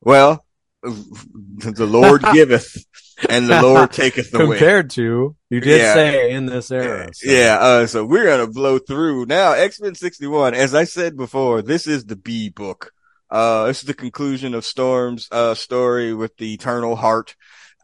[0.00, 0.44] Well,
[0.82, 2.84] the Lord giveth
[3.28, 4.58] and the Lord taketh away.
[4.58, 5.94] Compared to, you did Yeah.
[5.94, 7.08] say in this era.
[7.12, 9.52] so- Yeah, uh, so we're gonna blow through now.
[9.52, 12.92] X-Men 61, as I said before, this is the B book.
[13.30, 17.34] Uh, this is the conclusion of Storm's, uh, story with the Eternal Heart.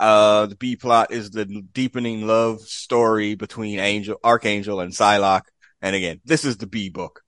[0.00, 5.46] Uh, the B plot is the deepening love story between Angel, Archangel and Psylocke.
[5.82, 7.20] And again, this is the B book.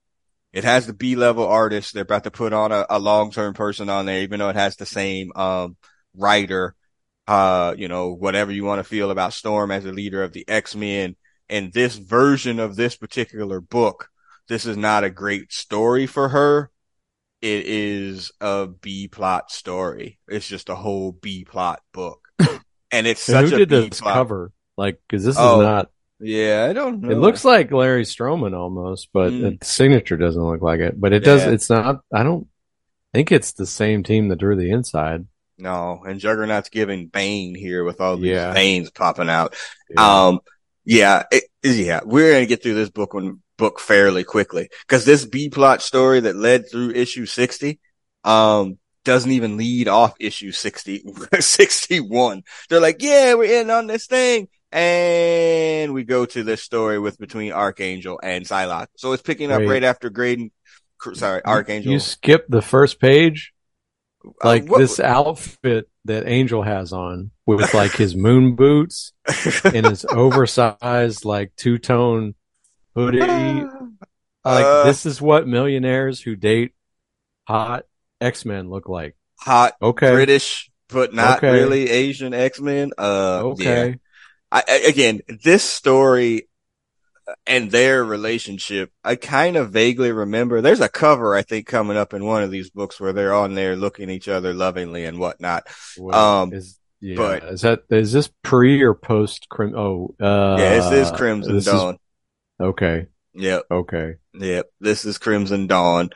[0.57, 1.93] It has the B level artist.
[1.93, 4.57] They're about to put on a, a long term person on there, even though it
[4.57, 5.77] has the same, um,
[6.15, 6.75] writer.
[7.27, 10.45] Uh, you know, whatever you want to feel about Storm as a leader of the
[10.47, 11.15] X-Men
[11.49, 14.09] and this version of this particular book,
[14.49, 16.71] this is not a great story for her.
[17.41, 20.19] It is a B plot story.
[20.27, 22.27] It's just a whole B plot book.
[22.91, 24.13] And it's such who a did B this plot.
[24.13, 24.51] cover?
[24.77, 27.09] Like, cause this Oh, is not, Yeah, I don't know.
[27.11, 29.59] it looks like Larry Stroman almost, but Mm.
[29.59, 32.47] the signature doesn't look like it, but it does, it's not, I don't
[33.13, 35.25] think it's the same team that drew the inside.
[35.59, 38.53] no, and Juggernaut's giving Bane here with all these Yeah.
[38.53, 39.55] veins popping out.
[39.89, 40.25] Yeah.
[40.27, 40.39] Um,
[40.85, 45.25] yeah, it, yeah, we're gonna get through this book one book fairly quickly because this
[45.25, 47.79] B plot story that led through issue 60,
[48.23, 51.03] um, doesn't even lead off issue 60,
[51.39, 52.43] 61.
[52.69, 54.47] They're like, yeah, we're in on this thing.
[54.71, 58.87] And we go to this story with between Archangel and Psylocke.
[58.97, 59.67] So it's picking up Wait.
[59.69, 60.51] right after Graydon,
[61.13, 61.91] sorry, Archangel.
[61.91, 63.53] You skip the first page,
[64.25, 69.13] Uh, like what- this outfit that Angel has on with like his moon boots
[69.63, 72.35] and his oversized like two tone
[72.95, 73.19] hoodie.
[73.19, 76.73] Like Uh, this is what millionaires who date
[77.47, 77.83] hot
[78.21, 79.15] X Men look like.
[79.39, 80.11] hot Okay.
[80.11, 81.51] British, but not Okay.
[81.51, 82.91] really Asian X-Men.
[82.97, 83.69] Uh, yeah.
[83.69, 83.95] okay.
[84.67, 86.47] I, again, this story
[87.45, 90.61] and their relationship, I kind of vaguely remember.
[90.61, 93.53] There's a cover I think coming up in one of these books where they're on
[93.53, 95.67] there looking at each other lovingly and whatnot.
[95.97, 99.73] Wait, Um, is, yeah, but- is that is this pre or post crim?
[99.75, 101.97] Oh, uh, yeah, this is Crimson this is- Dawn.
[102.59, 103.07] okay.
[103.33, 104.15] Yep, Okay.
[104.33, 104.65] yep.
[104.79, 106.09] This is Crimson Dawn.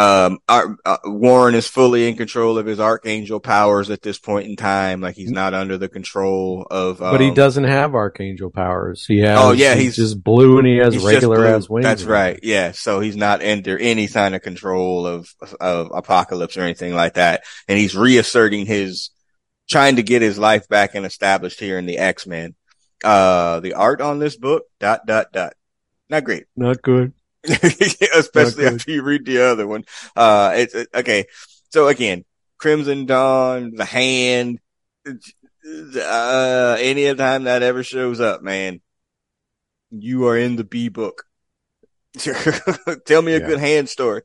[0.00, 4.48] Um, our, uh, Warren is fully in control of his Archangel powers at this point
[4.48, 5.02] in time.
[5.02, 7.02] Like he's not under the control of.
[7.02, 9.04] Um, but he doesn't have archangel powers.
[9.04, 9.38] He has.
[9.38, 11.84] Oh, yeah, he's, he's- just blue and he has regular ass wings.
[11.84, 12.40] That's right.
[12.42, 12.72] Yeah.
[12.72, 17.42] So he's not under any kind of control of, of apocalypse or anything like that.
[17.68, 19.10] And he's reasserting his,
[19.68, 22.54] trying to get his life back and established here in the X-Men.
[23.04, 25.52] Uh, the art on this book, dot, dot, dot.
[26.08, 26.46] Not great.
[26.56, 27.12] Not good.
[27.48, 28.74] Especially good.
[28.74, 29.84] after you read the other one.
[30.16, 31.24] Uh, it's, it- okay.
[31.70, 32.24] So again,
[32.58, 34.58] Crimson Dawn, the hand,
[35.06, 38.80] uh, any time that ever shows up, man,
[39.90, 41.24] you are in the B book.
[42.18, 43.46] Tell me a Yeah.
[43.46, 44.22] good hand story.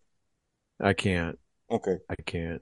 [0.82, 1.38] I can't.
[1.72, 1.97] Okay.
[2.09, 2.61] I can't.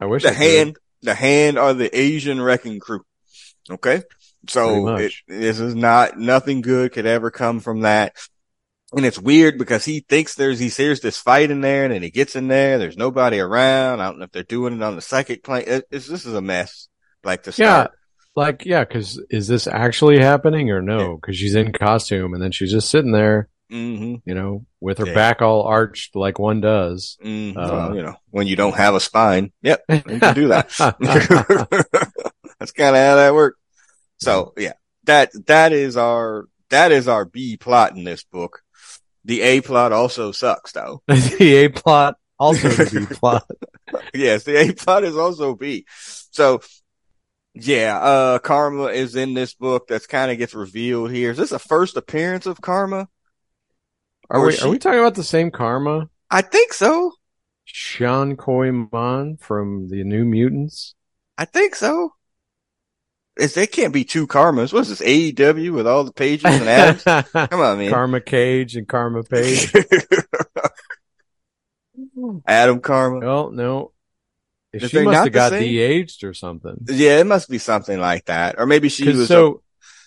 [0.00, 0.38] I wish The I could.
[0.38, 3.02] hand, the hand are the Asian wrecking crew.
[3.70, 4.02] Okay.
[4.48, 8.14] So it, this is not, nothing good could ever come from that.
[8.96, 12.02] And it's weird because he thinks there's, he sees this fight in there and then
[12.02, 12.78] he gets in there.
[12.78, 14.00] There's nobody around.
[14.00, 15.64] I don't know if they're doing it on the psychic plane.
[15.66, 16.88] It, it's, this is a mess.
[17.22, 17.52] Like to Yeah.
[17.52, 17.90] start.
[18.34, 21.18] Like, yeah, cause is this actually happening or no?
[21.18, 25.06] Cause she's in costume and then she's just sitting there, hmm you know, with her
[25.06, 25.14] Yeah.
[25.14, 27.18] back all arched like one does.
[27.20, 29.52] hmm Uh, well, you know, when you don't have a spine.
[29.62, 29.82] Yep.
[29.90, 30.68] You can do that.
[32.58, 33.58] That's kind of how that works.
[34.18, 34.72] So yeah,
[35.04, 38.62] that, that is our, that is our B plot in this book.
[39.28, 41.02] The A plot also sucks though.
[41.06, 43.46] the A plot, also the B plot.
[44.14, 45.84] yes, the A plot is also B.
[46.30, 46.62] So
[47.52, 49.86] yeah, uh, Karma is in this book.
[49.86, 51.30] That's kind of gets revealed here.
[51.32, 53.08] Is this a first appearance of Karma?
[54.30, 56.08] Are we, she- are we talking about the same karma?
[56.30, 57.12] I think so.
[57.66, 58.36] Xi'an
[58.90, 60.94] Manh from the New Mutants?
[61.36, 62.12] I think so.
[63.38, 64.72] It's, there can't be two karmas.
[64.72, 67.04] What's this AEW with all the pages and Adams?
[67.32, 67.90] Come on, man.
[67.90, 69.72] Karma Cage and Karma Page.
[72.46, 73.20] Adam Karma.
[73.20, 73.92] well, no.
[74.76, 76.84] She must have got de-aged or something.
[76.88, 78.56] Yeah, it must be something like that.
[78.58, 79.28] Or maybe she was.
[79.28, 79.62] so,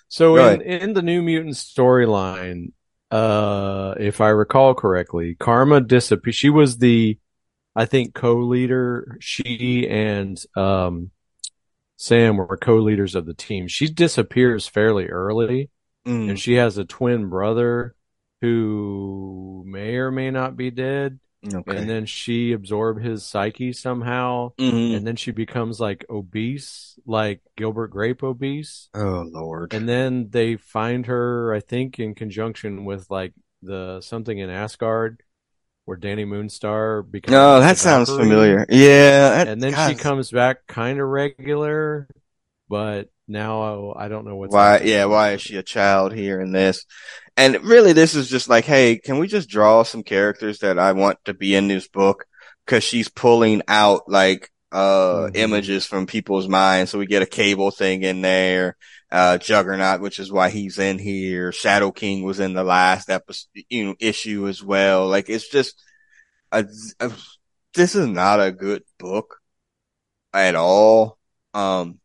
[0.10, 2.74] so Go in, in the New Mutants storyline,
[3.10, 6.36] uh, if I recall correctly, Karma disappeared.
[6.36, 7.18] She was the,
[7.76, 9.18] I think, co-leader.
[9.22, 11.12] She and, um,
[12.02, 13.68] Sam were co-leaders of the team.
[13.68, 15.70] She disappears fairly early
[16.04, 17.94] Mm, and she has a twin brother
[18.42, 21.20] who may or may not be dead.
[21.46, 21.78] okay.
[21.78, 24.54] And then she absorbed his psyche somehow.
[24.58, 24.96] Mhm.
[24.96, 28.90] And then she becomes like obese, like Gilbert Grape obese.
[28.96, 29.76] Oh Lord.
[29.76, 35.22] And then they find her, I think, in conjunction with like the something in Asgard,
[35.92, 37.34] where Dani Moonstar becomes.
[37.34, 38.30] No, that sounds Valkyrie.
[38.30, 38.66] familiar.
[38.70, 39.30] Yeah.
[39.30, 42.08] that- And then God, she comes back kind of regular,
[42.70, 44.72] but now I don't know what's why?
[44.72, 44.94] happening.
[44.94, 45.06] Yeah.
[45.06, 46.86] Why is she a child here in this?
[47.36, 50.94] And really, this is just like, hey, can we just draw some characters that I
[50.94, 52.24] want to be in this book?
[52.68, 55.36] Cause she's pulling out like, uh, Mhm.
[55.36, 56.90] images from people's minds.
[56.92, 58.78] So we get a cable thing in there.
[59.12, 61.52] Uh, Juggernaut, which is why he's in here.
[61.52, 65.08] Shadow King was in the last episode, you know, issue as well.
[65.08, 65.82] Like it's just,
[66.52, 66.66] a,
[67.00, 67.12] a,
[67.74, 69.40] this is not a good book
[70.34, 71.18] at all.
[71.54, 72.00] Um,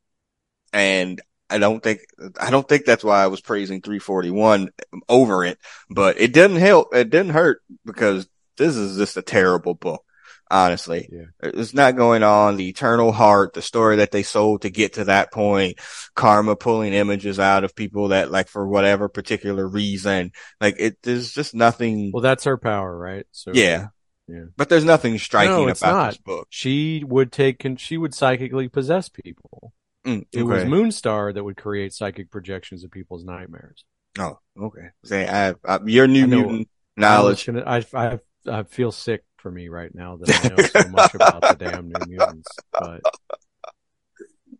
[0.72, 2.00] and I don't think,
[2.40, 4.70] I don't think that's why I was praising 341
[5.08, 6.94] over it, but it didn't help.
[6.94, 8.28] It didn't hurt because
[8.58, 10.02] this is just a terrible book
[10.50, 11.08] honestly.
[11.10, 11.24] Yeah.
[11.42, 12.56] It's not going on.
[12.56, 15.78] The Eternal Heart, the story that they sold to get to that point,
[16.14, 21.32] Karma pulling images out of people that like for whatever particular reason, like it, there's
[21.32, 22.10] just nothing.
[22.12, 23.26] Well, that's her power, right?
[23.32, 23.88] So yeah.
[24.28, 24.46] Yeah.
[24.56, 26.10] But there's nothing striking No, about not.
[26.10, 26.48] this book.
[26.50, 29.72] she would take she would psychically possess people.
[30.04, 30.64] Mm, It was.
[30.64, 33.84] Moonstar that would create psychic projections of people's nightmares.
[34.18, 34.88] Oh, okay.
[35.04, 37.48] Say, I, I, your new mutant knowledge.
[37.48, 38.18] I, gonna, I, I,
[38.60, 41.88] I feel sick for me right now that I know so much about the damn
[41.88, 43.00] New Mutants, but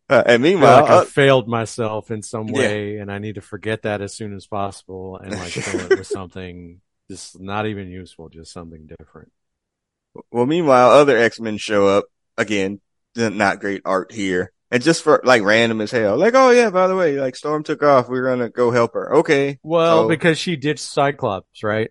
[0.09, 2.59] Uh, and I meanwhile, like uh, I failed myself in some Yeah.
[2.59, 5.99] way, and I need to forget that as soon as possible and like fill it
[5.99, 9.33] with something just not even useful, just something different.
[10.31, 12.05] well, meanwhile, other X-Men show up
[12.39, 12.81] again.
[13.17, 14.53] Not great art here.
[14.71, 16.17] And just for like random as hell.
[16.17, 18.09] Like, oh yeah, by the way, like Storm took off.
[18.09, 19.17] We are going to go help her.
[19.17, 19.59] Okay.
[19.65, 21.91] Well, So- because she ditched Cyclops, right?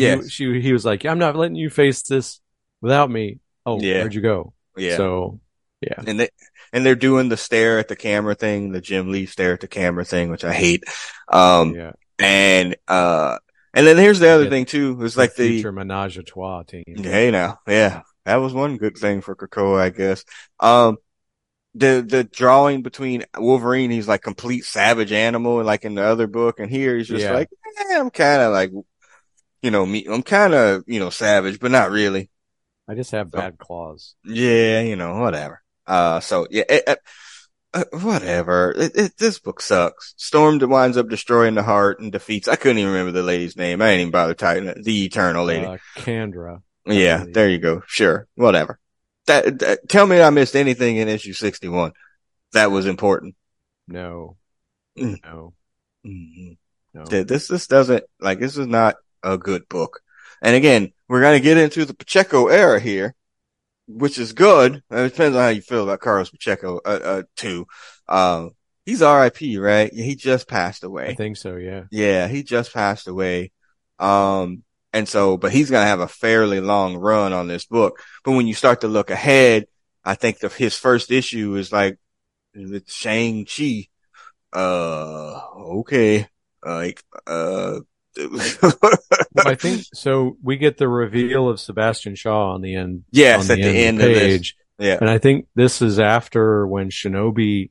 [0.00, 0.30] Yes.
[0.30, 2.40] she he was like, "I'm not letting you face this
[2.80, 3.98] without me." Oh, Yeah.
[4.00, 4.52] where'd you go?
[4.76, 4.96] Yeah.
[4.96, 5.40] So,
[5.80, 6.28] yeah, and they
[6.72, 9.68] and they're doing the stare at the camera thing, the Jim Lee stare at the
[9.68, 10.84] camera thing, which I hate.
[11.28, 11.92] Um, yeah.
[12.18, 13.38] and uh,
[13.74, 14.50] and then here's the other Yeah.
[14.50, 14.98] thing too.
[15.04, 16.84] It's like the future menage a trois team.
[16.96, 20.24] hey now, yeah, that was one good thing for Krakoa, I guess.
[20.60, 20.96] Um,
[21.74, 26.60] the the drawing between Wolverine, he's like complete savage animal, like in the other book,
[26.60, 27.32] and here he's just Yeah.
[27.34, 27.48] like,
[27.90, 28.70] eh, I'm kind of like,
[29.62, 32.30] you know, me, I'm kind of you know savage, but not really.
[32.88, 34.14] I just have So- bad claws.
[34.24, 35.62] Yeah, you know, whatever.
[35.86, 36.98] Uh, so yeah, it, it-
[37.74, 38.72] uh, whatever.
[38.76, 40.14] It, it, this book sucks.
[40.16, 42.48] Storm winds up destroying the heart and defeats.
[42.48, 43.82] I couldn't even remember the lady's name.
[43.82, 44.82] I didn't even bother typing it.
[44.82, 45.66] The Eternal Lady.
[45.66, 46.62] Uh, Kandra.
[46.86, 47.32] yeah, lady.
[47.32, 47.82] there you go.
[47.86, 48.78] Sure, whatever.
[49.26, 51.92] That, that tell me I missed anything in issue sixty one
[52.52, 53.34] that was important.
[53.86, 54.38] No.
[54.98, 55.18] Mm.
[55.22, 55.52] No.
[56.06, 56.56] Mhm.
[56.94, 57.04] No.
[57.04, 58.96] This this doesn't like this is not
[59.32, 60.00] a good book.
[60.42, 63.14] And again, we're gonna get into the Pacheco era here,
[63.86, 64.82] which is good.
[64.90, 67.66] It depends on how you feel about Carlos Pacheco, uh, uh, too.
[68.08, 68.50] Um,
[68.86, 69.92] he's RIP, right?
[69.92, 71.08] He just passed away.
[71.08, 71.84] I think so, yeah.
[71.90, 73.52] Yeah, he just passed away.
[73.98, 74.62] Um,
[74.92, 78.00] and so, but he's gonna have a fairly long run on this book.
[78.24, 79.66] But when you start to look ahead,
[80.04, 81.98] I think the, his first issue is like
[82.54, 83.88] with Shang Chi.
[84.52, 86.26] Uh, okay,
[86.64, 87.80] like uh.
[88.16, 88.72] Well,
[89.46, 90.36] I think so.
[90.42, 93.04] We get the reveal of Sebastian Shaw on the end.
[93.10, 94.22] yes, at the end of the this.
[94.22, 94.98] page, Yeah.
[95.00, 97.70] and I think this is after when Shinobi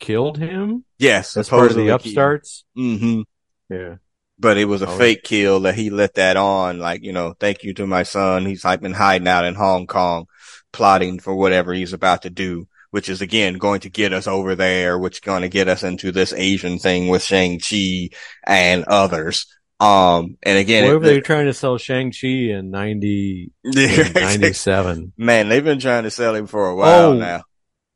[0.00, 0.84] killed him.
[0.98, 2.64] Yes, That's part of the upstarts.
[2.76, 3.24] Mhm.
[3.70, 3.96] Yeah,
[4.38, 4.98] But it was a Oh.
[4.98, 6.78] fake kill that he let that on.
[6.78, 8.44] Like, you know, thank you to my son.
[8.46, 10.26] He's like been hiding out in Hong Kong,
[10.72, 14.54] plotting for whatever he's about to do, which is again going to get us over
[14.56, 18.08] there, which is going to get us into this Asian thing with Shang-Chi
[18.44, 19.46] and others.
[19.82, 24.12] Um, and again, What it- were they trying to sell Shang Chi in 90, in
[24.12, 25.12] 97?
[25.16, 27.14] man, they've been trying to sell him for a while Oh.
[27.14, 27.42] now.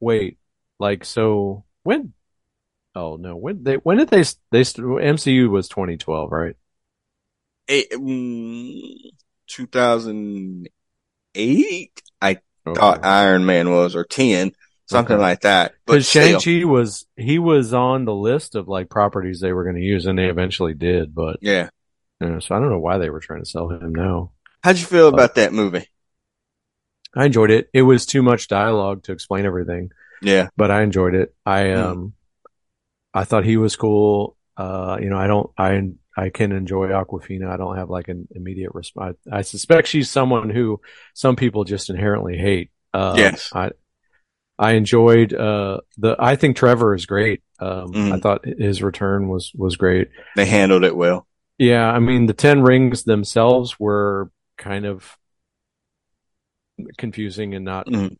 [0.00, 0.36] Wait,
[0.80, 2.12] like so when?
[2.96, 6.56] Oh no, when they when did they they MCU was 2012, right?
[7.68, 8.82] It, mm,
[9.46, 12.80] 2008, I Okay.
[12.80, 14.52] thought Iron Man was, or 10,
[14.86, 15.22] something Okay.
[15.22, 15.74] like that.
[15.86, 19.62] But Because Shang Chi was he was on the list of like properties they were
[19.64, 21.14] going to use, and they eventually did.
[21.14, 21.68] But yeah.
[22.20, 24.32] So I don't know why they were trying to sell him now.
[24.62, 25.86] How'd you feel about that movie?
[27.14, 27.68] I enjoyed it.
[27.72, 29.90] It was too much dialogue to explain everything,
[30.22, 30.48] Yeah.
[30.56, 31.34] but I enjoyed it.
[31.44, 31.84] I Mm.
[31.84, 32.12] um,
[33.14, 34.36] I thought he was cool.
[34.56, 35.82] Uh, you know, I don't, I
[36.18, 37.48] I can enjoy Awkwafina.
[37.48, 39.18] I don't have like an immediate response.
[39.30, 40.80] I suspect she's someone who
[41.14, 42.70] some people just inherently hate.
[42.94, 43.50] Uh, Yes.
[43.54, 43.70] I
[44.58, 46.16] I enjoyed uh the.
[46.18, 47.42] I think Trevor is great.
[47.60, 48.12] Um, Mm.
[48.14, 50.08] I thought his return was was great.
[50.34, 51.25] They handled it well.
[51.58, 55.16] Yeah, I mean the Ten Rings themselves were kind of
[56.98, 58.16] confusing and not Mhm.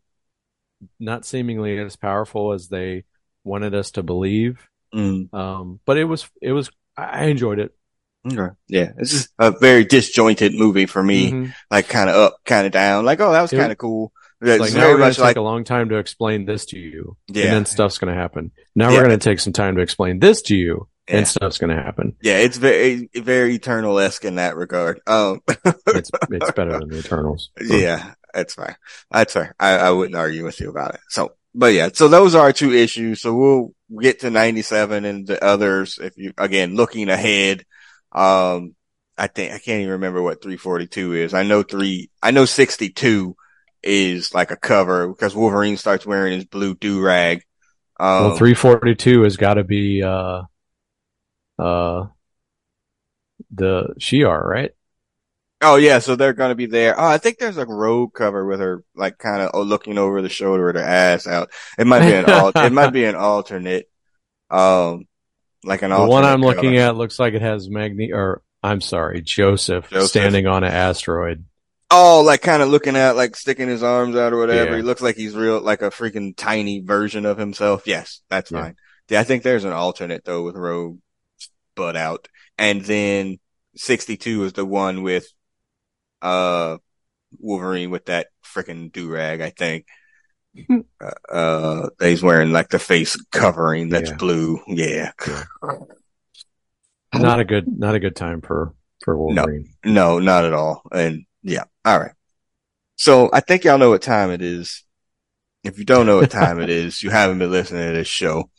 [0.99, 3.05] not seemingly as powerful as they
[3.45, 4.68] wanted us to believe.
[4.95, 5.32] Mm.
[5.34, 7.74] Um, but it was it was I enjoyed it.
[8.26, 8.55] Okay.
[8.68, 8.93] Yeah.
[8.99, 11.30] It's just a very disjointed movie for me.
[11.30, 11.55] Mhm.
[11.70, 13.05] Like kind of up, kind of down.
[13.05, 14.12] Like, oh, that was kind of cool.
[14.41, 16.45] It's like now very we're going much to take like, a long time to explain
[16.45, 17.45] this to you, yeah.
[17.45, 18.51] and then stuff's going to happen.
[18.74, 18.97] Now Yeah.
[18.99, 21.19] we're going to take some time to explain this to you, Yeah.
[21.19, 22.17] and stuff's going to happen.
[22.23, 22.39] yeah.
[22.39, 25.01] It's very, very eternal-esque in that regard.
[25.07, 25.41] Um,
[25.87, 27.51] It's it's better than the Eternals.
[27.61, 28.75] yeah, that's fine.
[29.11, 29.55] That's fair.
[29.59, 31.01] I, I wouldn't argue with you about it.
[31.09, 33.21] So, but yeah, so those are our two issues.
[33.23, 35.99] So we'll get to 97 and the others.
[36.03, 37.65] If you, again, looking ahead,
[38.13, 38.75] um,
[39.17, 41.35] I think, I can't even remember what 342 is.
[41.35, 43.35] I know three, I know 62
[43.83, 47.43] is like a cover because Wolverine starts wearing his blue do rag.
[47.99, 50.43] Um, well, 342 has got to be, uh,
[51.59, 52.07] uh,
[53.51, 54.71] the Shi'ar, right?
[55.63, 56.99] Oh yeah, so they're gonna be there.
[57.01, 60.21] Oh, I think there's a Rogue cover with her like kind of oh, looking over
[60.21, 61.51] the shoulder with her ass out.
[61.79, 63.89] It might be an al- it might be an alternate,
[64.51, 65.07] um,
[65.65, 66.55] like an The alternate one I'm cover.
[66.55, 70.09] looking at looks like it has Magni, or I'm sorry, Joseph, Joseph.
[70.11, 71.45] standing on an asteroid.
[71.91, 74.73] Oh, like kind of looking at like sticking his arms out or whatever.
[74.73, 74.77] Yeah.
[74.77, 77.87] He looks like he's real, like a freaking tiny version of himself.
[77.87, 78.61] Yes, that's Yeah.
[78.61, 78.77] fine.
[79.09, 80.99] Yeah, I think there's an alternate though with Rogue
[81.77, 83.39] butt out, and then
[83.77, 85.29] 62 is the one with
[86.22, 86.79] uh
[87.39, 89.41] Wolverine with that freaking do rag.
[89.41, 89.87] I think.
[90.70, 94.16] uh, uh, he's wearing like the face covering that's Yeah.
[94.16, 94.61] blue.
[94.66, 95.12] Yeah.
[97.14, 98.74] Not a good, not a good time for
[99.05, 99.68] for Wolverine.
[99.85, 100.83] No, not at all.
[100.91, 102.12] And yeah, all right.
[102.97, 104.83] So I think y'all know what time it is.
[105.62, 108.51] If you don't know what time it is, you haven't been listening to this show.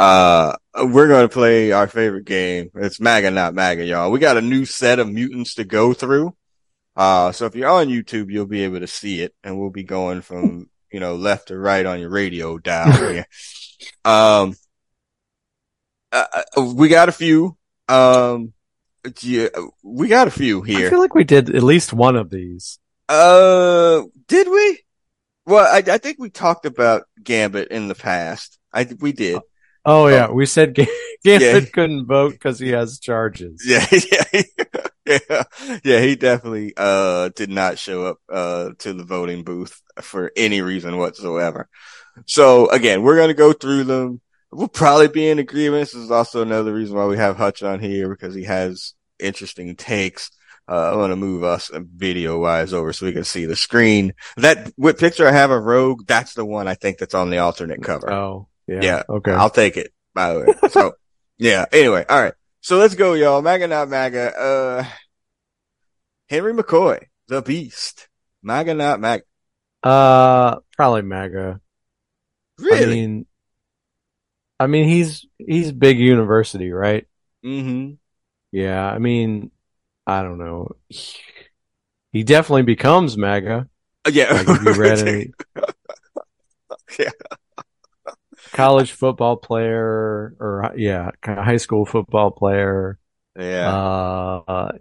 [0.00, 2.70] Uh, we're going to play our favorite game.
[2.74, 4.10] It's MAGA, not MAGA, y'all.
[4.10, 6.34] We got a new set of mutants to go through.
[6.96, 9.82] Uh, so if you're on YouTube, you'll be able to see it and we'll be
[9.82, 13.24] going from, you know, left to right on your radio dial.
[14.04, 14.54] Um,
[16.12, 16.24] uh,
[16.56, 17.56] uh, we got a few.
[17.88, 18.52] Um,
[19.22, 19.48] yeah,
[19.82, 20.86] we got a few here.
[20.86, 22.78] I feel like we did at least one of these.
[23.08, 24.80] Uh, did we?
[25.46, 28.58] Well, I, I think we talked about Gambit in the past.
[28.70, 29.40] I we did.
[29.84, 30.86] Oh yeah, we said Ga-
[31.24, 31.70] Gambit Yeah.
[31.72, 33.62] couldn't vote because he has charges.
[33.66, 34.42] Yeah, yeah,
[35.06, 35.42] yeah,
[35.84, 36.00] yeah.
[36.00, 40.98] He definitely uh did not show up uh to the voting booth for any reason
[40.98, 41.68] whatsoever.
[42.26, 44.20] So again, we're gonna go through them.
[44.52, 45.82] We'll probably be in agreement.
[45.82, 49.76] This is also another reason why we have Hutch on here because he has interesting
[49.76, 50.30] takes.
[50.68, 54.12] Uh, I'm gonna move us video wise over so we can see the screen.
[54.36, 56.06] That what picture I have of Rogue?
[56.06, 58.12] That's the one I think that's on the alternate cover.
[58.12, 58.80] Oh yeah.
[58.82, 59.02] Yeah.
[59.08, 59.32] Okay.
[59.32, 60.68] I'll take it, by the way.
[60.70, 60.92] So,
[61.38, 61.66] yeah.
[61.72, 62.34] Anyway, all right.
[62.60, 63.42] So let's go, y'all.
[63.42, 64.38] MAGA, not MAGA.
[64.38, 64.84] Uh,
[66.28, 68.08] Henry McCoy, the Beast.
[68.42, 69.24] MAGA, not MAGA.
[69.82, 71.60] uh, probably MAGA.
[72.58, 72.82] Really?
[72.84, 73.26] I mean,
[74.60, 77.06] I mean he's he's big university, right?
[77.44, 77.94] mm-hmm.
[78.52, 78.84] Yeah.
[78.86, 79.50] I mean,
[80.06, 80.76] I don't know.
[80.88, 81.16] He,
[82.12, 83.68] he definitely becomes MAGA.
[84.10, 84.32] Yeah.
[84.34, 85.30] Like if you read any
[86.98, 87.10] Yeah.
[88.52, 92.98] College football player or yeah, kind of high school football player.
[93.38, 93.68] yeah.
[93.70, 94.72] Uh,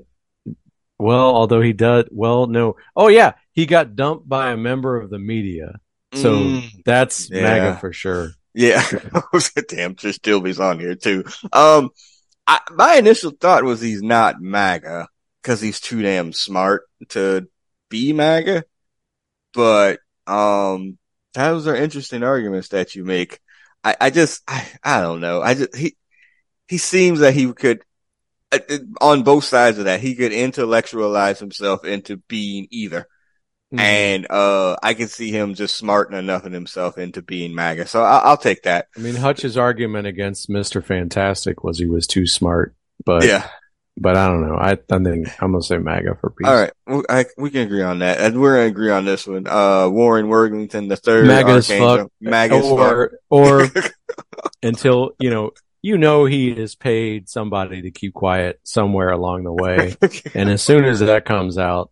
[0.97, 2.75] well, although he does, well, no.
[2.95, 5.79] Oh yeah, he got dumped by a member of the media.
[6.13, 7.41] So Mm, that's Yeah.
[7.41, 8.31] MAGA for sure.
[8.53, 8.81] yeah.
[9.69, 11.23] Damn, Trish Tilby's on here too.
[11.53, 11.91] Um,
[12.47, 15.07] I, my initial thought was he's not MAGA
[15.41, 17.47] because he's too damn smart to
[17.89, 18.63] be MAGA.
[19.53, 20.97] But, um,
[21.33, 23.39] those are interesting arguments that you make.
[23.83, 25.41] I, I just, I, I don't know.
[25.41, 25.95] I just, he,
[26.67, 27.81] he seems that he could,
[28.51, 33.07] uh, uh, on both sides of that, he could intellectualize himself into being either.
[33.73, 33.79] Mhm.
[33.79, 37.87] And, uh, I can see him just smarting enough in himself into being MAGA.
[37.87, 38.87] So I'll, I'll take that.
[38.97, 40.83] I mean, Hutch's argument against Mr.
[40.83, 42.75] Fantastic was he was too smart,
[43.05, 43.47] but yeah.
[43.99, 44.55] But I don't know.
[44.55, 46.47] I I think I'm gonna say MAGA for peace.
[46.47, 46.71] All right.
[46.87, 48.19] We, I, we can agree on that.
[48.19, 49.47] And we're going to agree on this one.
[49.47, 51.27] Uh, Warren Worthington, the third.
[51.27, 52.11] MAGA as fuck.
[52.19, 52.79] MAGA as fuck.
[52.79, 53.67] or or
[54.63, 59.53] until you know you know he has paid somebody to keep quiet somewhere along the
[59.53, 59.95] way,
[60.33, 61.91] and as soon as that comes out,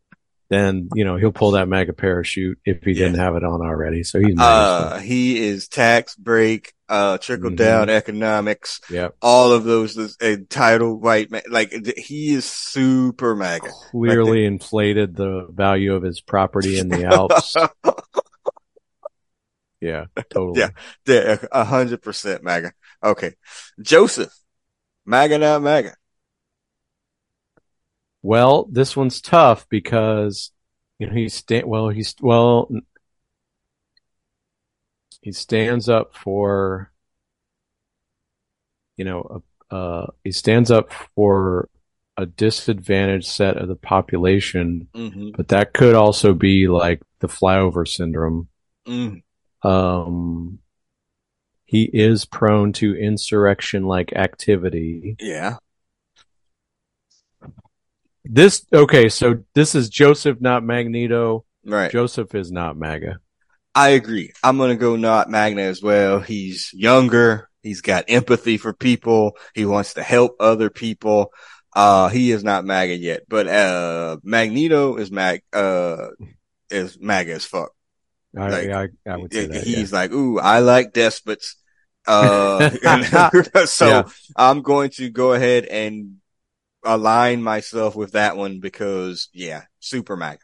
[0.49, 4.03] then you know he'll pull that mega parachute if he didn't have it on already.
[4.03, 10.17] So he's Uh, he is tax break, uh, trickle down economics, yeah, all of those,
[10.21, 11.43] entitled white man.
[11.49, 13.69] Like, he is super MAGA.
[13.91, 17.55] Clearly inflated the value of his property in the Alps.
[19.79, 20.61] Yeah, totally.
[20.61, 20.69] Yeah.
[21.05, 22.73] Yeah, a hundred percent MAGA.
[23.03, 23.35] Okay.
[23.79, 24.33] Joseph.
[25.05, 25.95] MAGA not MAGA.
[28.21, 30.51] Well, this one's tough because
[30.99, 32.69] you know he's sta- well he's well
[35.21, 36.91] he stands up for
[38.95, 39.41] you know
[39.71, 41.69] a, uh he stands up for
[42.19, 45.31] a disadvantaged set of the population, Mm-hmm.
[45.37, 48.47] but that could also be like the flyover syndrome.
[48.87, 49.21] Mm.
[49.63, 50.59] Um
[51.65, 55.17] he is prone to insurrection like activity.
[55.19, 55.57] Yeah.
[58.29, 61.45] This okay, so this is Joseph, not Magneto.
[61.65, 61.91] Right.
[61.91, 63.19] Joseph is not MAGA.
[63.75, 64.31] I agree.
[64.43, 66.19] I'm gonna go not MAGA as well.
[66.19, 67.49] He's younger.
[67.61, 69.37] He's got empathy for people.
[69.53, 71.33] He wants to help other people.
[71.75, 76.07] Uh, he is not MAGA yet, but, uh, Magneto is Mag, uh,
[76.71, 77.71] is MAGA as fuck.
[78.35, 79.63] I, Like, I, I would say that.
[79.63, 81.55] he's like, ooh, I like despots.
[82.07, 82.69] Uh,
[83.65, 84.03] so Yeah.
[84.35, 86.15] I'm going to go ahead and
[86.83, 90.39] align myself with that one because yeah, super MAGA.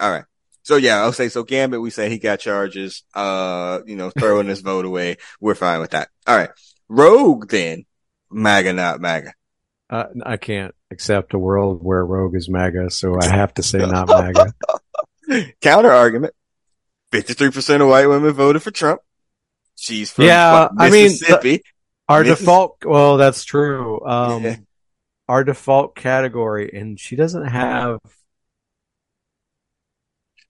[0.00, 0.24] All right.
[0.62, 4.48] So yeah, I'll say, so Gambit, we say he got charges, uh, you know, throwing
[4.48, 5.16] his vote away.
[5.40, 6.08] We're fine with that.
[6.26, 6.50] All right.
[6.88, 7.84] Rogue then,
[8.30, 9.32] MAGA, not MAGA.
[9.90, 13.78] Uh, I can't accept a world where Rogue is MAGA, so I have to say
[13.78, 14.08] not
[15.28, 15.54] MAGA.
[15.62, 16.34] Counter argument.
[17.12, 19.00] 53% of white women voted for Trump.
[19.76, 21.62] She's from Yeah, I mean, the- Mississippi.
[22.10, 24.00] Our This default, well, that's true.
[24.06, 24.56] Um, Yeah.
[25.28, 28.00] Our default category, and she doesn't have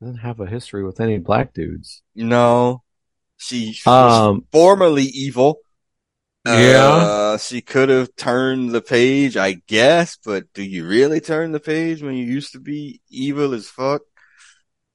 [0.01, 2.03] doesn't have a history with any black dudes.
[2.15, 2.83] no,
[3.37, 5.61] she Um, formerly evil.
[6.47, 6.87] Yeah.
[6.87, 11.61] Uh, she could have turned the page, I guess, but do you really turn the
[11.61, 14.03] page when you used to be evil as fuck?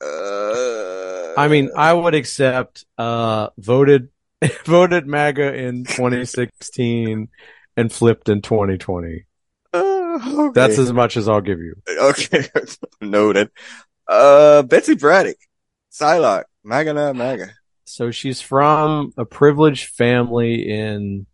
[0.02, 4.10] Uh, I mean, I would accept uh, voted
[4.66, 7.30] voted MAGA in 2016
[7.78, 9.26] and flipped in 2020.
[10.28, 10.52] okay.
[10.54, 11.76] That's as much as I'll give you.
[11.90, 12.46] okay.
[13.02, 13.50] Noted.
[14.08, 15.38] Uh, Betsy Braddock,
[15.92, 17.52] Psylocke, MAGA, not MAGA.
[17.86, 21.26] So she's from a privileged family in,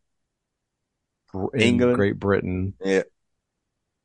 [1.34, 1.96] in England.
[1.96, 2.74] Great Britain.
[2.84, 3.04] Yeah.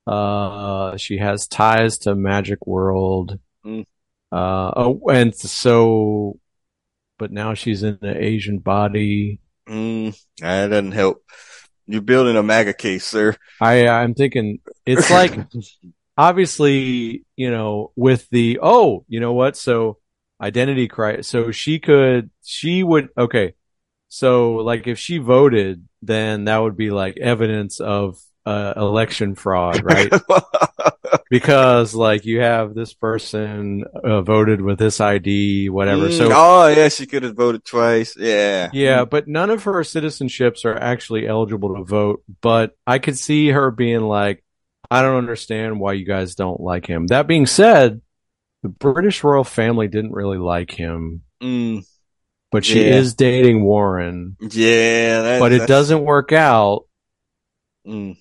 [0.06, 3.38] Uh, she has ties to Magic World.
[3.64, 3.86] Mm.
[4.30, 6.38] Uh, oh, and so,
[7.18, 9.40] but now she's in the Asian body.
[9.68, 11.24] Mm, that doesn't help.
[11.87, 13.37] You're building a MAGA case, sir.
[13.61, 15.39] I, uh, I'm thinking it's like,
[16.16, 19.57] obviously, you know, with the, oh, you know what?
[19.57, 19.99] So
[20.41, 21.28] identity crisis.
[21.28, 23.55] So she could, she would, okay.
[24.09, 29.82] So like if she voted, then that would be like evidence of, uh, election fraud,
[29.84, 30.12] right?
[31.30, 36.09] because like you have this person uh, voted with this ID, whatever.
[36.09, 38.16] Mm, So oh yeah, she could have voted twice.
[38.16, 38.70] Yeah.
[38.72, 42.22] yeah, but none of her citizenships are actually eligible to vote.
[42.40, 44.45] But I could see her being like,
[44.90, 47.07] I don't understand why you guys don't like him.
[47.09, 48.01] That being said,
[48.62, 51.84] the British royal family didn't really like him, Mm,
[52.51, 52.95] but she Yeah.
[52.97, 54.36] is dating Warren.
[54.40, 55.22] yeah.
[55.22, 56.84] That, But it doesn't work out.
[57.86, 58.16] Mm.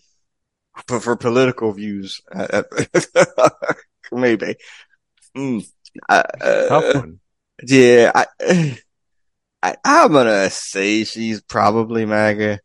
[0.87, 2.63] For, for political views, uh,
[3.15, 3.49] uh,
[4.11, 4.55] maybe.
[5.37, 5.65] Mm.
[6.09, 6.23] Uh,
[6.67, 7.19] Tough one.
[7.67, 8.77] yeah, I,
[9.61, 12.59] I, I'm gonna say she's probably MAGA.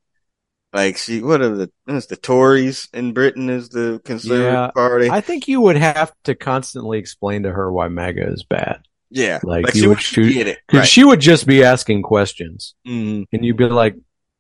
[0.73, 5.11] Like she, what are the, the Tories in Britain is the Conservative Yeah, Party.
[5.11, 8.81] I think you would have to constantly explain to her why MAGA is bad.
[9.11, 10.59] yeah, like, she you would would shoot- get it.
[10.73, 10.87] Right.
[10.87, 12.75] she would just be asking questions.
[12.87, 13.97] Mm, and you'd be like,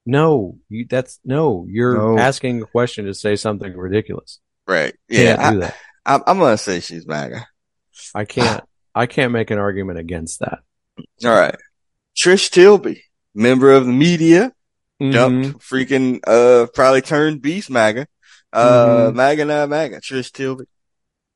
[0.08, 1.66] "No, you, that's no.
[1.68, 2.18] You're No.
[2.18, 4.40] asking a question to say something ridiculous.
[4.66, 4.94] right.
[5.10, 5.76] Can't Yeah, do that.
[6.06, 7.46] I, I, I'm gonna say she's MAGA.
[8.14, 8.64] I can't.
[8.94, 10.60] I can't make an argument against that."
[11.24, 11.54] All right.
[12.16, 13.02] Trish Tilby,
[13.34, 14.52] member of the media,
[15.00, 15.12] Mhm.
[15.12, 18.06] dumped freaking, uh, probably turned beast MAGA.
[18.52, 19.14] Uh, Mhm.
[19.14, 20.00] MAGA, not MAGA.
[20.00, 20.64] Trish Tilby.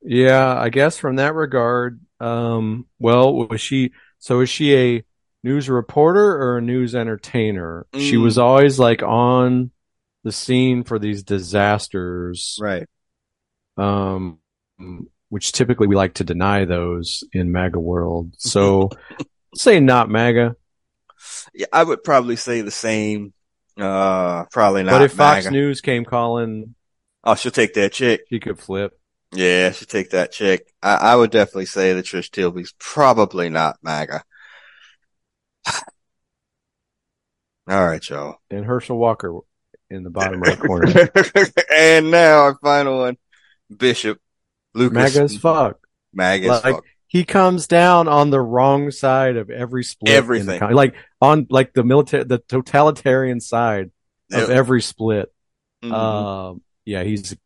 [0.02, 3.92] Yeah, I guess from that regard, um, well, was she?
[4.18, 5.04] So is she a
[5.42, 7.86] news reporter or a news entertainer?
[7.94, 8.22] She Mm.
[8.22, 9.70] was always like on
[10.24, 12.86] the scene for these disasters, Right.
[13.76, 14.38] um,
[15.28, 18.32] which typically we like to deny those in MAGA world.
[18.38, 18.90] So
[19.54, 20.56] say not MAGA.
[21.54, 23.32] Yeah, I would probably say the same.
[23.78, 24.92] Uh, probably not.
[24.92, 25.50] But if Fox MAGA.
[25.54, 26.74] News came calling,
[27.24, 28.20] oh, she'll take that check.
[28.28, 28.92] she could flip.
[29.34, 30.60] Yeah, she'll take that check.
[30.82, 34.24] I, I would definitely say that Trish Tilby's probably not MAGA.
[37.68, 38.36] All right, y'all.
[38.50, 39.38] And Herschel Walker
[39.90, 40.86] in the bottom right corner.
[41.74, 43.16] and now our final one,
[43.74, 44.18] Bishop
[44.74, 44.94] Lucas.
[45.14, 45.78] MAGA as fuck.
[46.18, 46.84] As Like, fuck.
[47.06, 50.08] He comes down on the wrong side of every split.
[50.10, 50.60] in the Everything.
[50.74, 53.90] like on like the military, the totalitarian side
[54.32, 54.54] of Yeah.
[54.54, 55.30] every split.
[55.84, 55.92] Mhm.
[55.92, 57.36] Um, yeah, he's he-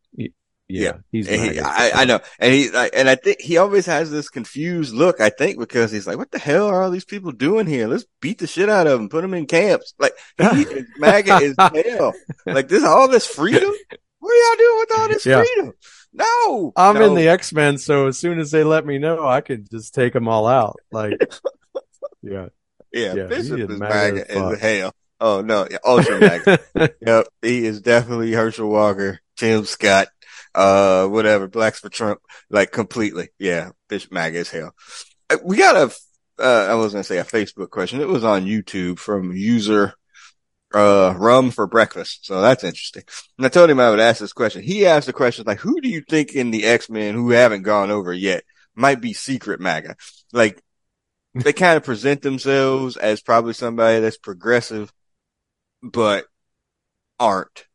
[0.69, 1.29] yeah, he's.
[1.29, 4.95] He, I, I know, and he, like, and I think he always has this confused
[4.95, 5.21] look.
[5.21, 7.87] I think because he's like, "What the hell are all these people doing here?
[7.87, 11.37] Let's beat the shit out of them, put them in camps." Like, he is, MAGA
[11.37, 12.15] is hell.
[12.47, 13.73] Like this, all this freedom.
[14.19, 15.45] What are y'all doing with all this Yeah.
[15.45, 15.73] freedom?
[16.13, 17.07] No, I'm no.
[17.07, 19.95] in the X Men, so as soon as they let me know, I could just
[19.95, 20.77] take them all out.
[20.91, 21.13] Like,
[22.23, 22.49] yeah,
[22.93, 23.15] yeah.
[23.15, 24.93] yeah, Bishop he is is as as hell.
[25.21, 26.59] Oh no, yeah, ultra MAGA.
[27.07, 30.09] Yep, he is definitely Herschel Walker, Tim Scott,
[30.57, 33.29] uh, whatever, blacks for Trump, like completely.
[33.39, 34.75] Yeah, Bishop MAGA as hell.
[35.31, 35.95] Uh, We got a
[36.43, 38.01] uh, I was gonna say a Facebook question.
[38.01, 39.95] It was on YouTube from user
[40.75, 42.27] uh rum for breakfast.
[42.27, 43.05] So that's interesting.
[43.39, 44.63] And I told him I would ask this question.
[44.63, 47.63] He asked the question like, who do you think in the X Men who haven't
[47.63, 48.45] gone over yet
[48.75, 49.97] might be secret MAGA?
[50.33, 50.61] Like
[51.35, 54.93] they kind of present themselves as probably somebody that's progressive,
[55.83, 56.27] but
[57.19, 57.67] aren't.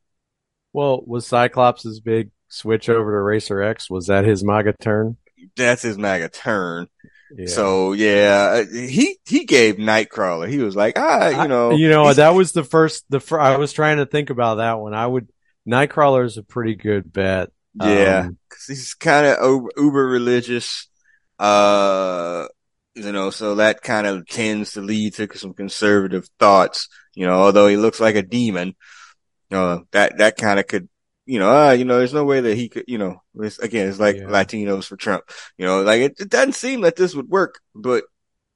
[0.73, 3.89] Well, was Cyclops' big switch over to Racer X?
[3.89, 5.17] Was that his MAGA turn?
[5.55, 6.87] That's his MAGA turn.
[7.35, 7.47] Yeah.
[7.47, 10.49] So yeah, he he gave Nightcrawler.
[10.49, 13.05] He was like, ah, you know, I, you know, that was the first.
[13.09, 14.93] The fir- I was trying to think about that one.
[14.93, 15.29] I would
[15.67, 17.49] Nightcrawler is a pretty good bet.
[17.73, 20.89] Yeah, um, cause he's kind of uber, uber religious.
[21.39, 22.47] Uh,
[22.95, 26.89] you know, so that kind of tends to lead to some conservative thoughts.
[27.15, 28.75] You know, although he looks like a demon,
[29.51, 30.89] uh, that that kind of could
[31.25, 33.87] you know, uh, you know, there's no way that he could, you know, it's, again,
[33.87, 34.23] it's like yeah.
[34.23, 35.23] Latinos for Trump,
[35.57, 38.03] you know, like it, it doesn't seem that this would work, but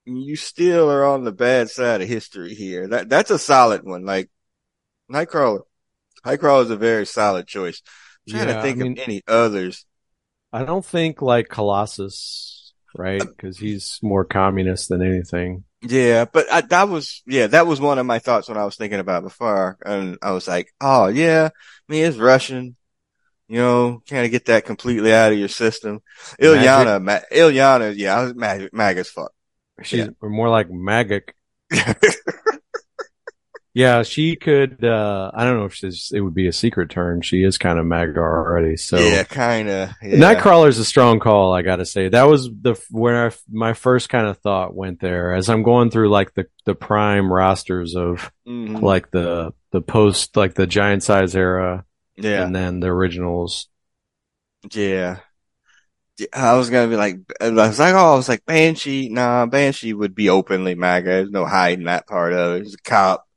[0.06, 2.88] you still are on the bad side of history here.
[2.88, 4.06] That, that's a solid one.
[4.06, 4.30] Like
[5.12, 5.62] Nightcrawler,
[6.26, 7.82] Nightcrawler is a very solid choice.
[8.28, 9.86] I'm trying yeah, to think I mean, of any others.
[10.52, 13.22] I don't think like Colossus, right?
[13.38, 15.66] Cause he's more communist than anything.
[15.88, 18.76] Yeah, but I, that was yeah, that was one of my thoughts when I was
[18.76, 22.76] thinking about before, and I was like, oh yeah, I mean it's Russian,
[23.48, 26.02] you know, kind of get that completely out of your system.
[26.42, 29.32] Illyana, Ma- Illyana, yeah, I was mag, mag as fuck.
[29.84, 30.10] She's yeah.
[30.22, 31.36] more like magic.
[33.76, 34.86] Yeah, she could.
[34.86, 36.10] uh I don't know if she's.
[36.16, 37.22] It would be a secret turn.
[37.22, 38.78] She is kind of MAGA already.
[38.78, 39.90] So yeah, kind of.
[40.02, 40.16] Yeah.
[40.16, 41.54] Nightcrawler's a strong call.
[41.54, 45.02] I got to say that was the where I, my first kind of thought went
[45.02, 48.78] there as I'm going through like the the prime rosters of mm-hmm.
[48.78, 51.84] like the the post like the giant size era.
[52.16, 53.68] Yeah, and then the originals.
[54.72, 55.18] Yeah.
[56.32, 59.10] I was gonna be like, I was like, oh, I was like, Banshee.
[59.10, 61.10] Nah, Banshee would be openly MAGA.
[61.10, 62.64] There's no hiding that part of it.
[62.64, 63.28] He's a cop.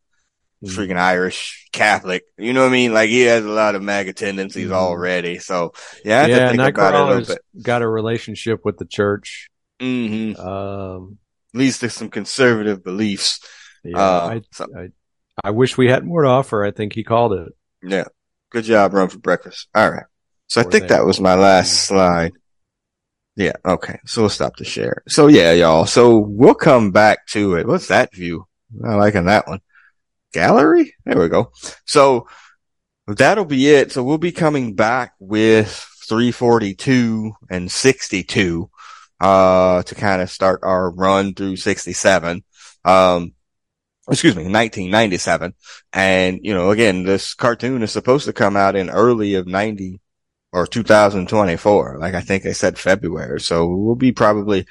[0.65, 2.25] Freaking Irish Catholic.
[2.37, 2.93] You know what I mean?
[2.93, 4.73] Like he has a lot of MAGA tendencies mm.
[4.73, 5.39] already.
[5.39, 5.73] So
[6.05, 9.49] yeah, I yeah, Nightcrawler's got a relationship with the church.
[9.81, 10.41] Mm-hmm.
[10.41, 11.19] Um,
[11.55, 13.41] leads to some conservative beliefs.
[13.85, 14.67] Yeah, uh, I, so.
[14.77, 14.89] I,
[15.45, 16.65] I wish we had more to offer.
[16.65, 17.53] I think he called it.
[17.83, 18.05] Yeah,
[18.51, 19.69] good job, run for breakfast.
[19.75, 20.07] All right,
[20.49, 22.33] so I think that was my last slide.
[23.37, 23.53] Yeah.
[23.65, 24.01] Okay.
[24.05, 25.05] So we'll stop the share.
[25.07, 25.87] So yeah, y'all.
[25.87, 27.69] So we'll come back to it.
[27.69, 28.49] What's that view?
[28.85, 29.61] I liking that one
[30.33, 30.95] gallery.
[31.05, 31.53] There we go.
[31.85, 32.26] So
[33.07, 33.93] that'll be it.
[33.93, 35.70] So we'll be coming back with
[36.09, 38.70] 342 and 62,
[39.20, 42.45] uh, to kind of start our run through 67.
[42.85, 43.35] Um,
[44.11, 45.55] excuse me, 1997.
[45.93, 50.01] And, you know, again, this cartoon is supposed to come out in early of 90
[50.53, 51.99] or 2024.
[51.99, 53.41] Like I think they said February.
[53.41, 54.66] So we'll be probably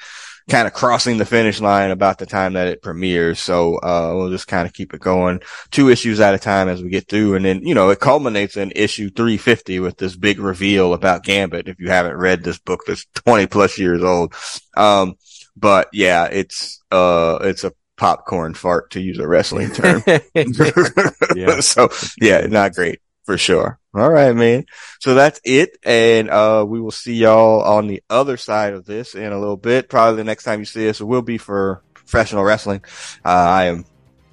[0.50, 3.40] kind of crossing the finish line about the time that it premieres.
[3.40, 5.42] So, uh, we'll just kind of keep it going
[5.72, 7.36] two issues at a time as we get through.
[7.36, 11.68] And then, you know, it culminates in issue 350 with this big reveal about Gambit.
[11.68, 14.34] If you haven't read this book that's 20 plus years old.
[14.76, 15.16] Um,
[15.56, 20.04] but yeah, it's, uh, it's a popcorn fart to use a wrestling term.
[21.36, 21.60] yeah.
[21.60, 21.90] so
[22.22, 23.78] yeah, not great for sure.
[23.94, 24.66] All right, man.
[25.00, 25.78] So that's it.
[25.84, 29.58] And, uh, we will see y'all on the other side of this in a little
[29.58, 29.90] bit.
[29.90, 32.86] Probably the next time you see us, will be for professional wrestling.
[33.26, 33.86] Uh, I am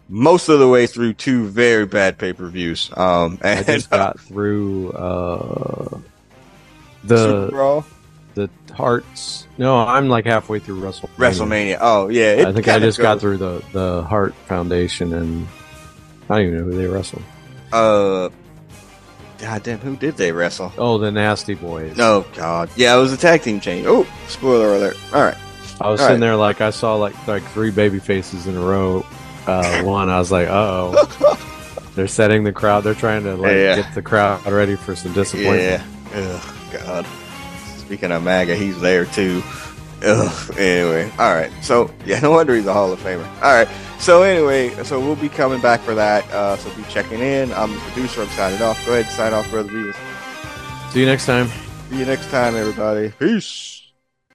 [0.08, 2.88] most of the way through two very bad pay per views.
[2.96, 5.98] Um, and, I just got through, uh,
[7.02, 7.82] the,
[8.34, 9.48] the Hearts.
[9.58, 11.16] No, I'm like halfway through WrestleMania.
[11.16, 11.78] WrestleMania.
[11.80, 12.44] Oh, yeah.
[12.46, 13.04] I think I just goes.
[13.04, 15.48] got through the, the Heart Foundation and
[16.30, 17.24] I don't even know who they wrestled.
[17.72, 18.28] Uh,
[19.38, 20.72] God damn, who did they wrestle?
[20.78, 21.98] Oh, the Nasty Boys.
[21.98, 23.86] Oh God, yeah, it was a tag team change.
[23.86, 24.96] Oh, spoiler alert!
[25.12, 25.36] All right,
[25.80, 26.26] I was All sitting right.
[26.26, 29.04] there like I saw like like three baby faces in a row.
[29.46, 31.38] Uh, one, I was like, oh,
[31.94, 32.84] they're setting the crowd.
[32.84, 33.76] They're trying to like yeah.
[33.76, 35.82] get the crowd ready for some disappointment.
[35.82, 35.84] Yeah.
[36.14, 37.06] Oh God.
[37.78, 39.42] Speaking of MAGA, he's there too.
[40.02, 40.58] Ugh.
[40.58, 41.50] Anyway, all right.
[41.62, 43.26] So yeah, no wonder he's a Hall of Famer.
[43.42, 43.68] All right.
[43.98, 46.28] So anyway, so we'll be coming back for that.
[46.30, 47.52] Uh, so be checking in.
[47.52, 48.22] I'm the producer.
[48.22, 48.84] I'm signing off.
[48.84, 49.96] Go ahead and sign off, brother Beavis.
[50.92, 51.48] See you next time.
[51.90, 53.10] See you next time, everybody.
[53.18, 53.83] Peace.